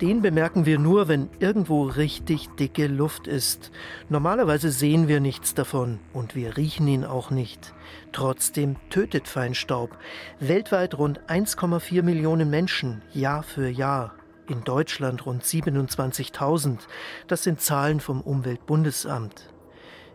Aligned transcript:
Den 0.00 0.22
bemerken 0.22 0.66
wir 0.66 0.80
nur, 0.80 1.06
wenn 1.06 1.30
irgendwo 1.38 1.84
richtig 1.84 2.48
dicke 2.56 2.88
Luft 2.88 3.28
ist. 3.28 3.70
Normalerweise 4.08 4.70
sehen 4.70 5.06
wir 5.06 5.20
nichts 5.20 5.54
davon 5.54 6.00
und 6.12 6.34
wir 6.34 6.56
riechen 6.56 6.88
ihn 6.88 7.04
auch 7.04 7.30
nicht. 7.30 7.72
Trotzdem 8.10 8.76
tötet 8.90 9.28
Feinstaub 9.28 9.96
weltweit 10.40 10.98
rund 10.98 11.20
1,4 11.28 12.02
Millionen 12.02 12.50
Menschen 12.50 13.02
Jahr 13.12 13.44
für 13.44 13.68
Jahr. 13.68 14.14
In 14.48 14.64
Deutschland 14.64 15.24
rund 15.26 15.44
27.000. 15.44 16.80
Das 17.28 17.44
sind 17.44 17.60
Zahlen 17.60 18.00
vom 18.00 18.20
Umweltbundesamt. 18.20 19.48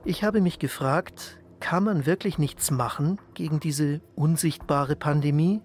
Ich 0.03 0.23
habe 0.25 0.41
mich 0.41 0.59
gefragt, 0.59 1.39
kann 1.61 1.85
man 1.85 2.05
wirklich 2.05 2.37
nichts 2.37 2.69
machen 2.69 3.19
gegen 3.33 3.59
diese 3.59 4.01
unsichtbare 4.15 4.95
Pandemie? 4.95 5.61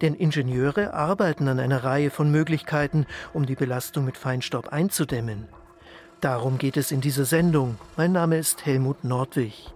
Denn 0.00 0.14
Ingenieure 0.14 0.94
arbeiten 0.94 1.48
an 1.48 1.60
einer 1.60 1.84
Reihe 1.84 2.10
von 2.10 2.30
Möglichkeiten, 2.30 3.06
um 3.32 3.46
die 3.46 3.54
Belastung 3.54 4.04
mit 4.04 4.16
Feinstaub 4.16 4.68
einzudämmen. 4.68 5.48
Darum 6.20 6.58
geht 6.58 6.76
es 6.76 6.92
in 6.92 7.00
dieser 7.00 7.24
Sendung. 7.24 7.78
Mein 7.96 8.12
Name 8.12 8.38
ist 8.38 8.64
Helmut 8.64 9.02
Nordwig. 9.04 9.72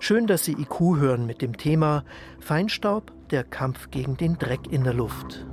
Schön, 0.00 0.26
dass 0.26 0.44
Sie 0.44 0.52
IQ 0.52 0.98
hören 0.98 1.24
mit 1.24 1.40
dem 1.40 1.56
Thema 1.56 2.04
Feinstaub, 2.40 3.12
der 3.30 3.44
Kampf 3.44 3.90
gegen 3.90 4.16
den 4.16 4.36
Dreck 4.38 4.70
in 4.70 4.84
der 4.84 4.92
Luft. 4.92 5.46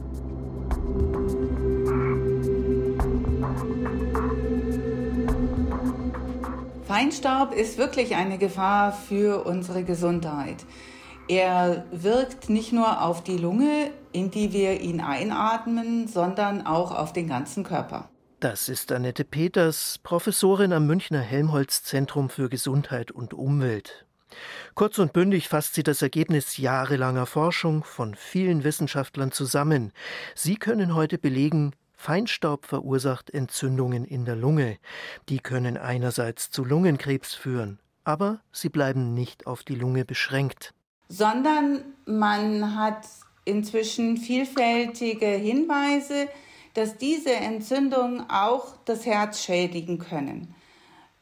Feinstaub 6.86 7.54
ist 7.54 7.78
wirklich 7.78 8.16
eine 8.16 8.38
Gefahr 8.38 8.92
für 8.92 9.46
unsere 9.46 9.84
Gesundheit. 9.84 10.58
Er 11.32 11.86
wirkt 11.94 12.50
nicht 12.50 12.74
nur 12.74 13.02
auf 13.02 13.24
die 13.24 13.38
Lunge, 13.38 13.92
in 14.12 14.32
die 14.32 14.52
wir 14.52 14.82
ihn 14.82 15.00
einatmen, 15.00 16.10
sondern 16.10 16.66
auch 16.66 16.92
auf 16.94 17.14
den 17.14 17.30
ganzen 17.30 17.64
Körper. 17.64 18.10
Das 18.42 18.68
ist 18.68 18.92
Annette 18.92 19.24
Peters, 19.24 19.98
Professorin 20.04 20.74
am 20.74 20.88
Münchner 20.88 21.22
Helmholtz 21.22 21.86
Zentrum 21.86 22.30
für 22.30 22.50
Gesundheit 22.50 23.12
und 23.12 23.34
Umwelt. 23.34 24.06
Kurz 24.76 25.00
und 25.00 25.14
bündig 25.14 25.48
fasst 25.48 25.74
sie 25.74 25.84
das 25.84 26.02
Ergebnis 26.02 26.58
jahrelanger 26.58 27.26
Forschung 27.26 27.86
von 27.86 28.14
vielen 28.16 28.66
Wissenschaftlern 28.66 29.32
zusammen. 29.32 29.94
Sie 30.36 30.58
können 30.58 30.96
heute 30.96 31.18
belegen, 31.18 31.72
Feinstaub 31.94 32.66
verursacht 32.66 33.30
Entzündungen 33.30 34.04
in 34.04 34.26
der 34.26 34.36
Lunge. 34.36 34.80
Die 35.30 35.40
können 35.40 35.78
einerseits 35.78 36.52
zu 36.52 36.66
Lungenkrebs 36.66 37.34
führen, 37.34 37.80
aber 38.04 38.42
sie 38.52 38.68
bleiben 38.68 39.14
nicht 39.14 39.48
auf 39.48 39.64
die 39.64 39.76
Lunge 39.76 40.04
beschränkt 40.04 40.74
sondern 41.12 41.84
man 42.06 42.76
hat 42.76 43.06
inzwischen 43.44 44.16
vielfältige 44.16 45.26
Hinweise, 45.26 46.30
dass 46.74 46.98
diese 46.98 47.34
Entzündungen 47.34 48.30
auch 48.30 48.78
das 48.86 49.06
Herz 49.06 49.44
schädigen 49.44 50.00
können. 50.00 50.56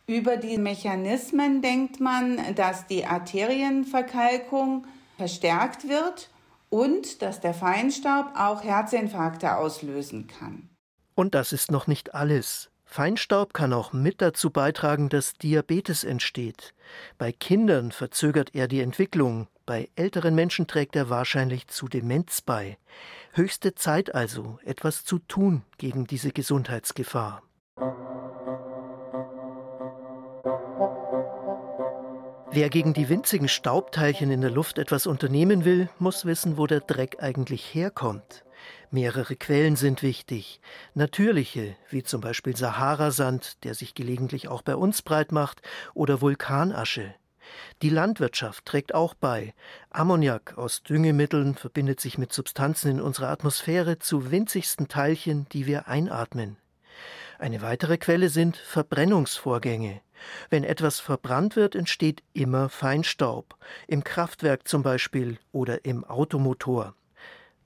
Über 0.06 0.38
die 0.38 0.60
Mechanismen 0.60 1.64
denkt 1.64 2.00
man, 2.00 2.40
dass 2.56 2.86
die 2.86 3.06
Arterienverkalkung 3.06 4.86
verstärkt 5.18 5.90
wird 5.90 6.30
und 6.70 7.24
dass 7.24 7.40
der 7.42 7.56
Feinstaub 7.56 8.28
auch 8.36 8.64
Herzinfarkte 8.64 9.58
auslösen 9.58 10.28
kann. 10.28 10.70
Und 11.16 11.34
das 11.34 11.52
ist 11.52 11.72
noch 11.72 11.88
nicht 11.88 12.14
alles. 12.14 12.70
Feinstaub 12.86 13.54
kann 13.54 13.74
auch 13.74 13.94
mit 13.94 14.22
dazu 14.22 14.50
beitragen, 14.50 15.10
dass 15.10 15.34
Diabetes 15.34 16.04
entsteht. 16.04 16.74
Bei 17.20 17.32
Kindern 17.32 17.92
verzögert 17.92 18.56
er 18.56 18.68
die 18.68 18.82
Entwicklung, 18.82 19.48
bei 19.70 19.88
älteren 19.96 20.34
Menschen 20.34 20.66
trägt 20.66 20.96
er 20.96 21.12
wahrscheinlich 21.12 21.68
zu 21.68 21.88
Demenz 21.88 22.42
bei. 22.42 22.80
Höchste 23.34 23.76
Zeit 23.76 24.16
also, 24.16 24.58
etwas 24.66 25.06
zu 25.06 25.20
tun 25.20 25.62
gegen 25.78 26.08
diese 26.08 26.32
Gesundheitsgefahr. 26.32 27.44
Wer 32.50 32.70
gegen 32.72 32.96
die 32.96 33.10
winzigen 33.10 33.48
Staubteilchen 33.48 34.32
in 34.32 34.42
der 34.42 34.50
Luft 34.50 34.80
etwas 34.80 35.06
unternehmen 35.06 35.66
will, 35.66 35.88
muss 36.00 36.26
wissen, 36.26 36.58
wo 36.58 36.66
der 36.66 36.80
Dreck 36.80 37.18
eigentlich 37.22 37.76
herkommt. 37.76 38.44
Mehrere 38.90 39.36
Quellen 39.36 39.76
sind 39.76 40.02
wichtig. 40.02 40.62
Natürliche, 40.96 41.76
wie 41.92 42.02
zum 42.02 42.22
Beispiel 42.22 42.58
Saharasand, 42.58 43.64
der 43.64 43.76
sich 43.76 43.94
gelegentlich 43.94 44.48
auch 44.48 44.64
bei 44.64 44.76
uns 44.76 45.04
breit 45.04 45.32
macht, 45.32 45.62
oder 45.94 46.22
Vulkanasche. 46.22 47.14
Die 47.82 47.90
Landwirtschaft 47.90 48.66
trägt 48.66 48.94
auch 48.94 49.14
bei. 49.14 49.54
Ammoniak 49.90 50.58
aus 50.58 50.84
Düngemitteln 50.84 51.56
verbindet 51.56 52.00
sich 52.00 52.18
mit 52.18 52.34
Substanzen 52.34 52.92
in 52.92 53.02
unserer 53.02 53.30
Atmosphäre 53.30 54.00
zu 54.00 54.32
winzigsten 54.32 54.88
Teilchen, 54.88 55.48
die 55.52 55.66
wir 55.66 55.88
einatmen. 55.88 56.58
Eine 57.38 57.62
weitere 57.62 57.98
Quelle 57.98 58.30
sind 58.30 58.58
Verbrennungsvorgänge. 58.58 60.02
Wenn 60.50 60.66
etwas 60.66 61.00
verbrannt 61.00 61.56
wird, 61.56 61.76
entsteht 61.76 62.24
immer 62.34 62.68
Feinstaub, 62.68 63.56
im 63.88 64.04
Kraftwerk 64.04 64.68
zum 64.68 64.84
Beispiel 64.84 65.38
oder 65.54 65.86
im 65.86 66.04
Automotor. 66.04 66.96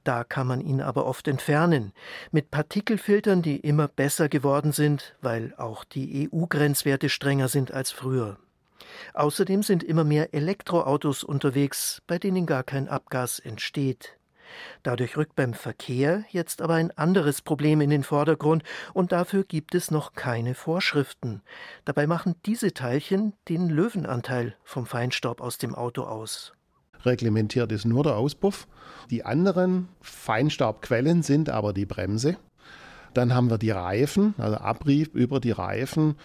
Da 0.03 0.23
kann 0.23 0.47
man 0.47 0.59
ihn 0.59 0.81
aber 0.81 1.05
oft 1.05 1.27
entfernen, 1.27 1.93
mit 2.31 2.51
Partikelfiltern, 2.51 3.41
die 3.41 3.57
immer 3.57 3.88
besser 3.88 4.27
geworden 4.27 4.73
sind, 4.73 5.16
weil 5.22 5.53
auch 5.57 5.85
die 5.85 6.29
EU-Grenzwerte 6.31 7.09
strenger 7.09 7.47
sind 7.47 7.72
als 7.72 7.91
früher. 7.91 8.38
Außerdem 9.13 9.63
sind 9.63 9.83
immer 9.83 10.03
mehr 10.03 10.33
Elektroautos 10.33 11.23
unterwegs, 11.23 12.01
bei 12.07 12.19
denen 12.19 12.45
gar 12.45 12.63
kein 12.63 12.88
Abgas 12.88 13.39
entsteht. 13.39 14.17
Dadurch 14.83 15.17
rückt 15.17 15.35
beim 15.35 15.53
Verkehr 15.53 16.25
jetzt 16.29 16.61
aber 16.61 16.75
ein 16.75 16.91
anderes 16.91 17.41
Problem 17.41 17.81
in 17.81 17.89
den 17.89 18.03
Vordergrund, 18.03 18.63
und 18.93 19.11
dafür 19.11 19.43
gibt 19.43 19.73
es 19.73 19.89
noch 19.89 20.13
keine 20.13 20.53
Vorschriften. 20.53 21.41
Dabei 21.85 22.05
machen 22.07 22.35
diese 22.45 22.73
Teilchen 22.73 23.33
den 23.49 23.69
Löwenanteil 23.69 24.55
vom 24.63 24.85
Feinstaub 24.85 25.41
aus 25.41 25.57
dem 25.57 25.73
Auto 25.73 26.03
aus 26.03 26.53
reglementiert 27.05 27.72
ist 27.72 27.85
nur 27.85 28.03
der 28.03 28.16
Auspuff. 28.16 28.67
Die 29.09 29.25
anderen 29.25 29.89
Feinstaubquellen 30.01 31.23
sind 31.23 31.49
aber 31.49 31.73
die 31.73 31.85
Bremse. 31.85 32.38
Dann 33.13 33.33
haben 33.33 33.49
wir 33.49 33.57
die 33.57 33.72
Reifen, 33.72 34.33
also 34.38 34.57
Abrieb 34.57 35.13
über 35.13 35.39
die 35.39 35.51
Reifen. 35.51 36.16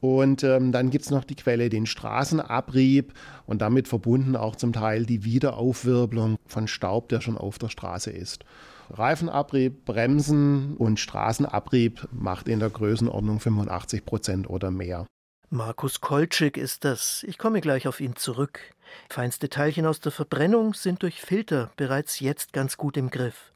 Und 0.00 0.42
ähm, 0.44 0.72
dann 0.72 0.90
gibt 0.90 1.04
es 1.04 1.10
noch 1.10 1.24
die 1.24 1.36
Quelle, 1.36 1.68
den 1.68 1.86
Straßenabrieb 1.86 3.12
und 3.46 3.60
damit 3.60 3.86
verbunden 3.86 4.34
auch 4.34 4.56
zum 4.56 4.72
Teil 4.72 5.04
die 5.04 5.24
Wiederaufwirbelung 5.24 6.36
von 6.46 6.68
Staub, 6.68 7.08
der 7.10 7.20
schon 7.20 7.36
auf 7.36 7.58
der 7.58 7.68
Straße 7.68 8.10
ist. 8.10 8.44
Reifenabrieb, 8.90 9.84
Bremsen 9.84 10.76
und 10.76 10.98
Straßenabrieb 10.98 12.08
macht 12.12 12.48
in 12.48 12.58
der 12.58 12.70
Größenordnung 12.70 13.38
85 13.38 14.04
Prozent 14.04 14.50
oder 14.50 14.70
mehr. 14.70 15.06
Markus 15.50 16.00
Kolczyk 16.00 16.56
ist 16.56 16.84
das. 16.84 17.24
Ich 17.26 17.36
komme 17.36 17.60
gleich 17.60 17.88
auf 17.88 18.00
ihn 18.00 18.16
zurück. 18.16 18.60
Feinste 19.08 19.48
Teilchen 19.48 19.84
aus 19.84 20.00
der 20.00 20.12
Verbrennung 20.12 20.74
sind 20.74 21.02
durch 21.02 21.20
Filter 21.20 21.72
bereits 21.76 22.20
jetzt 22.20 22.52
ganz 22.52 22.76
gut 22.76 22.96
im 22.96 23.10
Griff. 23.10 23.52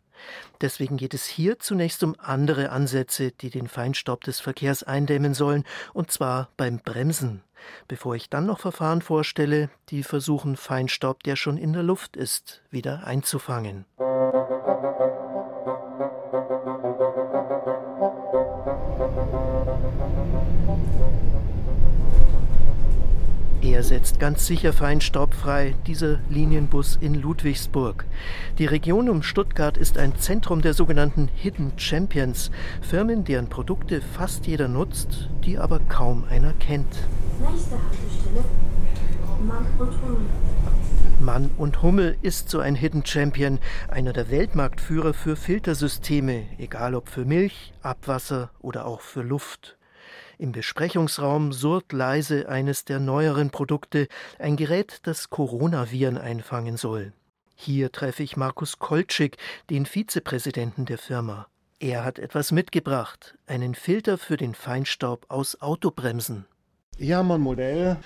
Deswegen 0.61 0.97
geht 0.97 1.15
es 1.15 1.27
hier 1.27 1.59
zunächst 1.59 2.03
um 2.03 2.17
andere 2.19 2.71
Ansätze, 2.71 3.33
die 3.33 3.51
den 3.51 3.69
Feinstaub 3.69 4.23
des 4.25 4.41
Verkehrs 4.41 4.83
eindämmen 4.83 5.35
sollen, 5.35 5.65
und 5.93 6.11
zwar 6.11 6.49
beim 6.57 6.79
Bremsen. 6.79 7.43
Bevor 7.89 8.15
ich 8.15 8.31
dann 8.31 8.47
noch 8.47 8.61
Verfahren 8.61 9.03
vorstelle, 9.03 9.71
die 9.89 10.03
versuchen, 10.03 10.56
Feinstaub, 10.56 11.23
der 11.23 11.37
schon 11.37 11.56
in 11.56 11.73
der 11.73 11.82
Luft 11.82 12.17
ist, 12.17 12.62
wieder 12.71 13.06
einzufangen. 13.06 13.87
Er 23.75 23.82
setzt 23.82 24.21
ganz 24.21 24.47
sicher 24.47 24.73
Feinstaub 24.73 25.35
frei, 25.35 25.75
dieser 25.88 26.21
Linienbus 26.29 26.97
in 27.00 27.15
Ludwigsburg. 27.15 28.05
Die 28.59 28.67
Region 28.67 29.09
um 29.11 29.25
Stuttgart 29.25 29.76
ist 29.76 29.99
ein 29.99 30.17
Zentrum 30.17 30.62
der 30.62 30.75
sogenannten 30.75 31.29
Hidden 31.35 31.73
Champions, 31.76 32.53
Firmen, 32.82 33.25
deren 33.25 33.49
Produkte 33.49 34.00
fast 34.00 34.47
jeder 34.47 34.69
nutzt, 34.69 35.29
die 35.44 35.59
aber 35.59 35.81
kaum 35.81 36.23
einer 36.31 36.53
kennt. 36.53 36.87
Nächste 37.41 37.73
Haltestelle, 37.73 38.44
Mann 39.44 39.67
und 39.77 40.03
Hummel. 40.03 40.20
Mann 41.19 41.50
und 41.59 41.82
Hummel 41.82 42.17
ist 42.23 42.50
so 42.50 42.61
ein 42.61 42.77
Hidden 42.77 43.05
Champion, 43.05 43.59
einer 43.88 44.12
der 44.12 44.31
Weltmarktführer 44.31 45.15
für 45.15 45.35
Filtersysteme, 45.35 46.44
egal 46.59 46.94
ob 46.94 47.09
für 47.09 47.25
Milch, 47.25 47.73
Abwasser 47.82 48.50
oder 48.61 48.87
auch 48.87 49.00
für 49.00 49.23
Luft. 49.23 49.77
Im 50.38 50.52
Besprechungsraum 50.52 51.52
surrt 51.52 51.92
leise 51.92 52.48
eines 52.48 52.84
der 52.84 53.00
neueren 53.00 53.50
Produkte, 53.50 54.08
ein 54.38 54.56
Gerät, 54.56 55.00
das 55.04 55.31
Coronaviren 55.31 56.19
einfangen 56.19 56.76
soll. 56.76 57.12
Hier 57.54 57.92
treffe 57.92 58.22
ich 58.22 58.36
Markus 58.36 58.78
Kolczyk, 58.78 59.36
den 59.70 59.86
Vizepräsidenten 59.86 60.86
der 60.86 60.98
Firma. 60.98 61.46
Er 61.78 62.04
hat 62.04 62.19
etwas 62.19 62.50
mitgebracht, 62.50 63.36
einen 63.46 63.75
Filter 63.75 64.19
für 64.19 64.36
den 64.36 64.54
Feinstaub 64.54 65.26
aus 65.28 65.60
Autobremsen. 65.60 66.46
Hier 66.96 67.19
haben 67.19 67.28
wir 67.28 67.34
ein 67.34 67.40
Modell. 67.40 67.96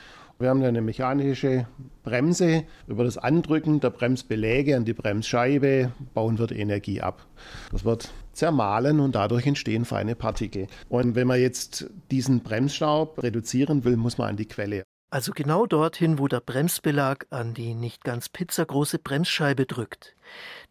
Wir 0.40 0.50
haben 0.50 0.62
eine 0.62 0.82
mechanische 0.82 1.66
Bremse. 2.04 2.62
Über 2.86 3.02
das 3.02 3.18
Andrücken 3.18 3.80
der 3.80 3.90
Bremsbeläge 3.90 4.76
an 4.76 4.84
die 4.84 4.92
Bremsscheibe 4.92 5.90
bauen 6.14 6.38
wir 6.38 6.52
Energie 6.52 7.00
ab. 7.00 7.26
Das 7.72 7.84
wird 7.84 8.12
zermahlen 8.34 9.00
und 9.00 9.16
dadurch 9.16 9.48
entstehen 9.48 9.84
feine 9.84 10.14
Partikel. 10.14 10.68
Und 10.88 11.16
wenn 11.16 11.26
man 11.26 11.40
jetzt 11.40 11.90
diesen 12.12 12.44
Bremsstaub 12.44 13.20
reduzieren 13.20 13.82
will, 13.82 13.96
muss 13.96 14.16
man 14.16 14.28
an 14.28 14.36
die 14.36 14.46
Quelle. 14.46 14.84
Also 15.10 15.32
genau 15.32 15.64
dorthin, 15.64 16.18
wo 16.18 16.28
der 16.28 16.40
Bremsbelag 16.40 17.26
an 17.30 17.54
die 17.54 17.72
nicht 17.72 18.04
ganz 18.04 18.28
pizzagroße 18.28 18.98
Bremsscheibe 18.98 19.64
drückt. 19.64 20.14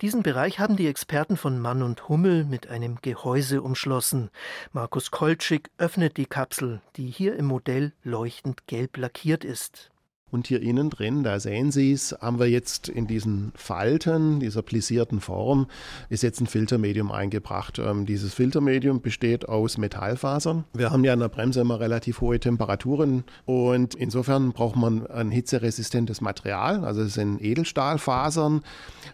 Diesen 0.01 0.21
Bereich 0.21 0.59
haben 0.59 0.75
die 0.75 0.85
Experten 0.85 1.37
von 1.37 1.59
Mann 1.59 1.81
und 1.81 2.07
Hummel 2.07 2.45
mit 2.45 2.67
einem 2.67 2.99
Gehäuse 3.01 3.63
umschlossen. 3.63 4.29
Markus 4.73 5.09
Kolczyk 5.09 5.71
öffnet 5.79 6.17
die 6.17 6.27
Kapsel, 6.27 6.81
die 6.97 7.09
hier 7.09 7.35
im 7.35 7.45
Modell 7.45 7.93
leuchtend 8.03 8.67
gelb 8.67 8.97
lackiert 8.97 9.43
ist. 9.43 9.89
Und 10.29 10.47
hier 10.47 10.61
innen 10.61 10.89
drin, 10.89 11.23
da 11.23 11.39
sehen 11.39 11.71
Sie 11.71 11.93
es, 11.93 12.15
haben 12.19 12.37
wir 12.37 12.49
jetzt 12.49 12.89
in 12.89 13.07
diesen 13.07 13.53
Falten, 13.55 14.41
dieser 14.41 14.61
plissierten 14.61 15.21
Form, 15.21 15.67
ist 16.09 16.21
jetzt 16.21 16.41
ein 16.41 16.47
Filtermedium 16.47 17.13
eingebracht. 17.13 17.79
Ähm, 17.79 18.05
dieses 18.05 18.33
Filtermedium 18.33 19.01
besteht 19.01 19.47
aus 19.47 19.77
Metallfasern. 19.77 20.65
Wir 20.73 20.91
haben 20.91 21.05
ja 21.05 21.13
in 21.13 21.21
der 21.21 21.29
Bremse 21.29 21.61
immer 21.61 21.79
relativ 21.79 22.19
hohe 22.19 22.41
Temperaturen 22.41 23.23
und 23.45 23.95
insofern 23.95 24.51
braucht 24.51 24.75
man 24.75 25.07
ein 25.07 25.31
hitzeresistentes 25.31 26.19
Material. 26.19 26.83
Also 26.83 27.03
es 27.03 27.13
sind 27.13 27.41
Edelstahlfasern 27.41 28.63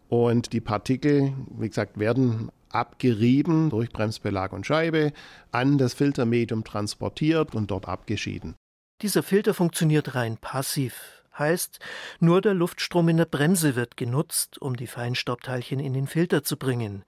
und 0.10 0.52
die 0.52 0.62
Partikel, 0.62 1.34
wie 1.60 1.68
gesagt, 1.68 2.00
werden 2.00 2.50
abgerieben 2.70 3.70
durch 3.70 3.92
Bremsbelag 3.92 4.52
und 4.52 4.66
Scheibe, 4.66 5.14
an 5.52 5.78
das 5.78 5.94
Filtermedium 5.94 6.64
transportiert 6.64 7.54
und 7.54 7.70
dort 7.70 7.88
abgeschieden. 7.88 8.56
Dieser 9.02 9.24
Filter 9.24 9.54
funktioniert 9.54 10.16
rein 10.16 10.38
passiv, 10.38 11.24
heißt, 11.38 11.80
nur 12.20 12.42
der 12.42 12.54
Luftstrom 12.54 13.10
in 13.10 13.18
der 13.18 13.26
Bremse 13.26 13.76
wird 13.76 13.98
genutzt, 13.98 14.62
um 14.62 14.76
die 14.76 14.88
Feinstaubteilchen 14.88 15.80
in 15.80 15.94
den 15.94 16.08
Filter 16.08 16.44
zu 16.44 16.58
bringen. 16.58 17.04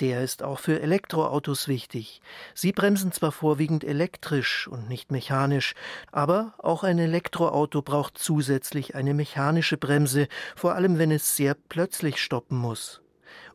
Der 0.00 0.22
ist 0.22 0.42
auch 0.42 0.58
für 0.58 0.80
Elektroautos 0.80 1.68
wichtig. 1.68 2.20
Sie 2.54 2.72
bremsen 2.72 3.12
zwar 3.12 3.32
vorwiegend 3.32 3.82
elektrisch 3.82 4.68
und 4.68 4.88
nicht 4.90 5.10
mechanisch, 5.10 5.74
aber 6.12 6.52
auch 6.58 6.84
ein 6.84 6.98
Elektroauto 6.98 7.80
braucht 7.80 8.18
zusätzlich 8.18 8.94
eine 8.94 9.14
mechanische 9.14 9.78
Bremse, 9.78 10.28
vor 10.54 10.74
allem 10.74 10.98
wenn 10.98 11.10
es 11.10 11.36
sehr 11.36 11.54
plötzlich 11.54 12.18
stoppen 12.22 12.58
muss. 12.58 13.00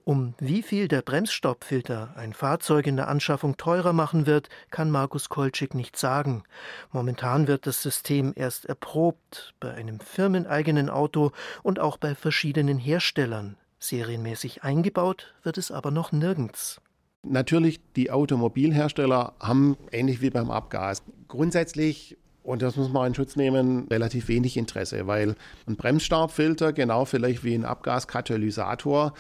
Um 0.03 0.33
wie 0.39 0.63
viel 0.63 0.88
der 0.88 1.01
Bremsstoppfilter 1.01 2.13
ein 2.15 2.33
Fahrzeug 2.33 2.88
in 2.88 2.95
der 2.95 3.07
Anschaffung 3.07 3.57
teurer 3.57 3.94
machen 3.94 4.25
wird, 4.25 4.50
kann 4.71 4.89
Markus 4.89 5.30
Kolczyk 5.30 5.75
nicht 5.75 5.95
sagen. 5.95 6.44
Momentan 6.92 7.48
wird 7.48 7.68
das 7.68 7.83
System 7.83 8.33
erst 8.36 8.65
erprobt, 8.65 9.53
bei 9.59 9.74
einem 9.74 10.00
firmeneigenen 10.00 10.89
Auto 10.89 11.31
und 11.62 11.80
auch 11.80 11.98
bei 11.98 12.15
verschiedenen 12.15 12.80
Herstellern. 12.80 13.57
Serienmäßig 13.80 14.63
eingebaut 14.63 15.33
wird 15.44 15.57
es 15.57 15.71
aber 15.71 15.92
noch 15.92 16.12
nirgends. 16.12 16.81
Natürlich, 17.24 17.80
die 17.95 18.09
Automobilhersteller 18.09 19.33
haben, 19.39 19.77
ähnlich 19.92 20.21
wie 20.21 20.31
beim 20.31 20.50
Abgas, 20.50 21.04
grundsätzlich 21.27 22.18
und 22.44 22.63
das 22.63 22.75
muss 22.75 22.92
man 22.92 23.07
in 23.07 23.15
Schutz 23.15 23.36
nehmen, 23.36 23.88
relativ 23.89 24.27
wenig 24.27 24.57
Interesse, 24.57 25.06
weil 25.06 25.36
ein 25.68 25.75
Bremsstaubfilter, 25.75 26.74
genau 26.74 27.06
vielleicht 27.06 27.44
wie 27.44 27.54
ein 27.54 27.65
Abgaskatalysator, 27.65 29.13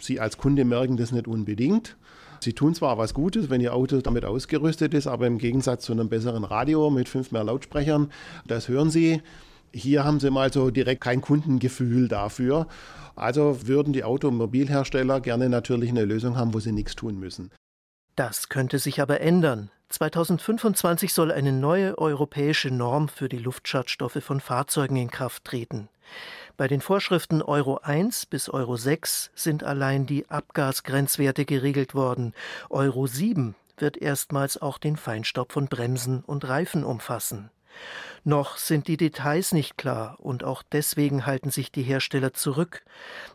Sie 0.00 0.20
als 0.20 0.38
Kunde 0.38 0.64
merken 0.64 0.96
das 0.96 1.12
nicht 1.12 1.28
unbedingt. 1.28 1.96
Sie 2.40 2.54
tun 2.54 2.74
zwar 2.74 2.96
was 2.96 3.12
Gutes, 3.12 3.50
wenn 3.50 3.60
Ihr 3.60 3.74
Auto 3.74 4.00
damit 4.00 4.24
ausgerüstet 4.24 4.94
ist, 4.94 5.06
aber 5.06 5.26
im 5.26 5.38
Gegensatz 5.38 5.84
zu 5.84 5.92
einem 5.92 6.08
besseren 6.08 6.44
Radio 6.44 6.90
mit 6.90 7.08
fünf 7.08 7.32
mehr 7.32 7.44
Lautsprechern, 7.44 8.10
das 8.46 8.68
hören 8.68 8.90
Sie. 8.90 9.22
Hier 9.72 10.04
haben 10.04 10.20
Sie 10.20 10.30
mal 10.30 10.52
so 10.52 10.70
direkt 10.70 11.02
kein 11.02 11.20
Kundengefühl 11.20 12.08
dafür. 12.08 12.66
Also 13.14 13.66
würden 13.66 13.92
die 13.92 14.04
Automobilhersteller 14.04 15.20
gerne 15.20 15.50
natürlich 15.50 15.90
eine 15.90 16.06
Lösung 16.06 16.36
haben, 16.36 16.54
wo 16.54 16.60
sie 16.60 16.72
nichts 16.72 16.96
tun 16.96 17.18
müssen. 17.18 17.50
Das 18.16 18.48
könnte 18.48 18.78
sich 18.78 19.00
aber 19.00 19.20
ändern. 19.20 19.70
2025 19.90 21.12
soll 21.12 21.32
eine 21.32 21.52
neue 21.52 21.98
europäische 21.98 22.70
Norm 22.70 23.08
für 23.08 23.28
die 23.28 23.38
Luftschadstoffe 23.38 24.22
von 24.22 24.40
Fahrzeugen 24.40 24.96
in 24.96 25.10
Kraft 25.10 25.44
treten. 25.44 25.88
Bei 26.60 26.68
den 26.68 26.82
Vorschriften 26.82 27.40
Euro 27.40 27.78
1 27.78 28.26
bis 28.26 28.50
Euro 28.50 28.76
6 28.76 29.30
sind 29.34 29.64
allein 29.64 30.04
die 30.04 30.28
Abgasgrenzwerte 30.28 31.46
geregelt 31.46 31.94
worden. 31.94 32.34
Euro 32.68 33.06
7 33.06 33.54
wird 33.78 33.96
erstmals 33.96 34.60
auch 34.60 34.76
den 34.76 34.98
Feinstaub 34.98 35.52
von 35.52 35.68
Bremsen 35.68 36.22
und 36.22 36.46
Reifen 36.46 36.84
umfassen. 36.84 37.50
Noch 38.24 38.58
sind 38.58 38.86
die 38.86 38.98
Details 38.98 39.52
nicht 39.52 39.78
klar 39.78 40.16
und 40.20 40.44
auch 40.44 40.62
deswegen 40.62 41.24
halten 41.24 41.50
sich 41.50 41.72
die 41.72 41.82
Hersteller 41.82 42.34
zurück. 42.34 42.82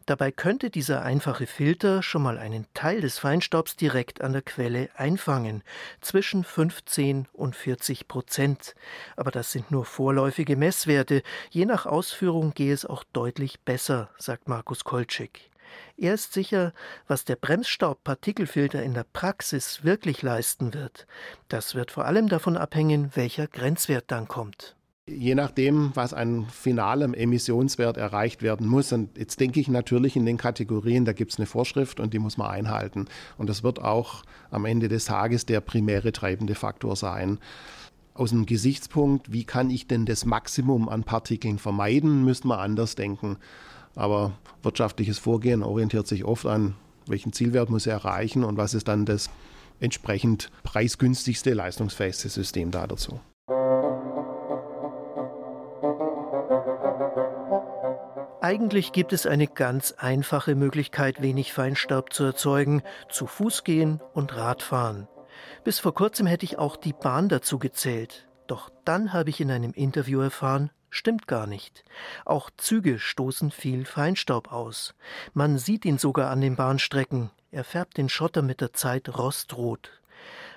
Dabei 0.06 0.32
könnte 0.32 0.70
dieser 0.70 1.02
einfache 1.02 1.48
Filter 1.48 2.04
schon 2.04 2.22
mal 2.22 2.38
einen 2.38 2.68
Teil 2.76 3.02
des 3.02 3.18
Feinstaubs 3.18 3.76
direkt 3.76 4.22
an 4.22 4.34
der 4.34 4.44
Quelle 4.44 4.90
einfangen, 4.96 5.64
zwischen 6.02 6.44
15 6.44 7.28
und 7.34 7.56
40 7.56 8.08
Prozent. 8.08 8.76
Aber 9.16 9.32
das 9.32 9.52
sind 9.52 9.72
nur 9.72 9.86
vorläufige 9.86 10.56
Messwerte. 10.56 11.24
Je 11.50 11.66
nach 11.66 11.88
Ausführung 11.88 12.54
gehe 12.54 12.74
es 12.74 12.86
auch 12.86 13.04
deutlich 13.12 13.62
besser, 13.62 14.12
sagt 14.20 14.48
Markus 14.48 14.84
Kolczyk. 14.84 15.50
Er 15.98 16.14
ist 16.14 16.34
sicher, 16.34 16.74
was 17.08 17.26
der 17.26 17.38
Bremsstaubpartikelfilter 17.38 18.84
in 18.84 18.94
der 18.94 19.06
Praxis 19.06 19.84
wirklich 19.84 20.22
leisten 20.22 20.74
wird. 20.74 21.08
Das 21.48 21.74
wird 21.74 21.92
vor 21.92 22.06
allem 22.06 22.30
davon 22.30 22.58
abhängen, 22.58 23.12
welcher 23.16 23.48
Grenzwert 23.48 24.06
dann 24.08 24.28
kommt. 24.28 24.75
Je 25.08 25.36
nachdem, 25.36 25.92
was 25.94 26.16
an 26.16 26.48
finalem 26.50 27.14
Emissionswert 27.14 27.96
erreicht 27.96 28.42
werden 28.42 28.68
muss. 28.68 28.92
Und 28.92 29.16
jetzt 29.20 29.40
denke 29.40 29.60
ich 29.60 29.68
natürlich 29.68 30.16
in 30.16 30.26
den 30.26 30.38
Kategorien, 30.38 31.06
da 31.06 31.14
gibt 31.14 31.32
es 31.32 31.38
eine 31.38 31.46
Vorschrift 31.46 32.00
und 32.00 32.12
die 32.16 32.18
muss 32.18 32.38
man 32.38 32.50
einhalten. 32.50 33.06
Und 33.38 33.48
das 33.48 33.62
wird 33.62 33.80
auch 33.80 34.24
am 34.50 34.66
Ende 34.66 34.88
des 34.88 35.06
Tages 35.06 35.46
der 35.46 35.62
primäre 35.62 36.12
treibende 36.12 36.56
Faktor 36.56 36.96
sein. 36.96 37.38
Aus 38.16 38.32
dem 38.32 38.48
Gesichtspunkt, 38.48 39.32
wie 39.32 39.44
kann 39.44 39.70
ich 39.70 39.88
denn 39.88 40.08
das 40.08 40.26
Maximum 40.26 40.90
an 40.90 41.04
Partikeln 41.04 41.60
vermeiden, 41.60 42.26
müsste 42.26 42.48
man 42.48 42.58
anders 42.58 42.96
denken. 42.96 43.38
Aber 43.94 44.32
wirtschaftliches 44.64 45.20
Vorgehen 45.20 45.62
orientiert 45.62 46.08
sich 46.08 46.26
oft 46.26 46.48
an, 46.48 46.74
welchen 47.06 47.32
Zielwert 47.32 47.70
muss 47.70 47.86
er 47.86 47.94
erreichen 47.94 48.44
und 48.44 48.58
was 48.58 48.74
ist 48.74 48.88
dann 48.88 49.06
das 49.06 49.30
entsprechend 49.80 50.50
preisgünstigste, 50.64 51.54
leistungsfähigste 51.54 52.30
System 52.30 52.72
da 52.72 52.88
dazu. 52.88 53.20
Eigentlich 58.46 58.92
gibt 58.92 59.12
es 59.12 59.26
eine 59.26 59.48
ganz 59.48 59.94
einfache 59.94 60.54
Möglichkeit, 60.54 61.20
wenig 61.20 61.52
Feinstaub 61.52 62.14
zu 62.14 62.26
erzeugen, 62.26 62.84
zu 63.10 63.26
Fuß 63.26 63.64
gehen 63.64 64.00
und 64.14 64.36
Radfahren. 64.36 65.08
Bis 65.64 65.80
vor 65.80 65.96
kurzem 65.96 66.28
hätte 66.28 66.46
ich 66.46 66.60
auch 66.60 66.78
die 66.78 66.94
Bahn 66.94 67.28
dazu 67.28 67.58
gezählt. 67.58 68.28
Doch 68.46 68.70
dann 68.84 69.14
habe 69.14 69.32
ich 69.32 69.42
in 69.42 69.50
einem 69.50 69.74
Interview 69.74 70.20
erfahren, 70.20 70.70
Stimmt 70.92 71.28
gar 71.28 71.48
nicht. 71.48 71.84
Auch 72.24 72.52
Züge 72.56 73.00
stoßen 73.00 73.50
viel 73.50 73.84
Feinstaub 73.84 74.54
aus. 74.54 74.94
Man 75.34 75.58
sieht 75.58 75.84
ihn 75.84 75.98
sogar 75.98 76.30
an 76.30 76.40
den 76.40 76.56
Bahnstrecken. 76.56 77.32
Er 77.50 77.64
färbt 77.64 77.98
den 77.98 78.10
Schotter 78.10 78.44
mit 78.44 78.62
der 78.62 78.74
Zeit 78.74 79.18
rostrot. 79.18 79.90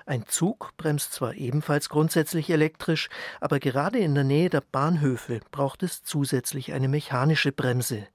Ein 0.09 0.25
Zug 0.27 0.73
bremst 0.79 1.13
zwar 1.13 1.35
ebenfalls 1.35 1.91
grundsätzlich 1.91 2.49
elektrisch, 2.49 3.11
aber 3.43 3.61
gerade 3.61 3.99
in 3.99 4.15
der 4.15 4.25
Nähe 4.25 4.49
der 4.49 4.63
Bahnhöfe 4.63 5.41
braucht 5.51 5.83
es 5.83 6.03
zusätzlich 6.03 6.73
eine 6.73 6.89
mechanische 6.89 7.53
Bremse. 7.53 8.07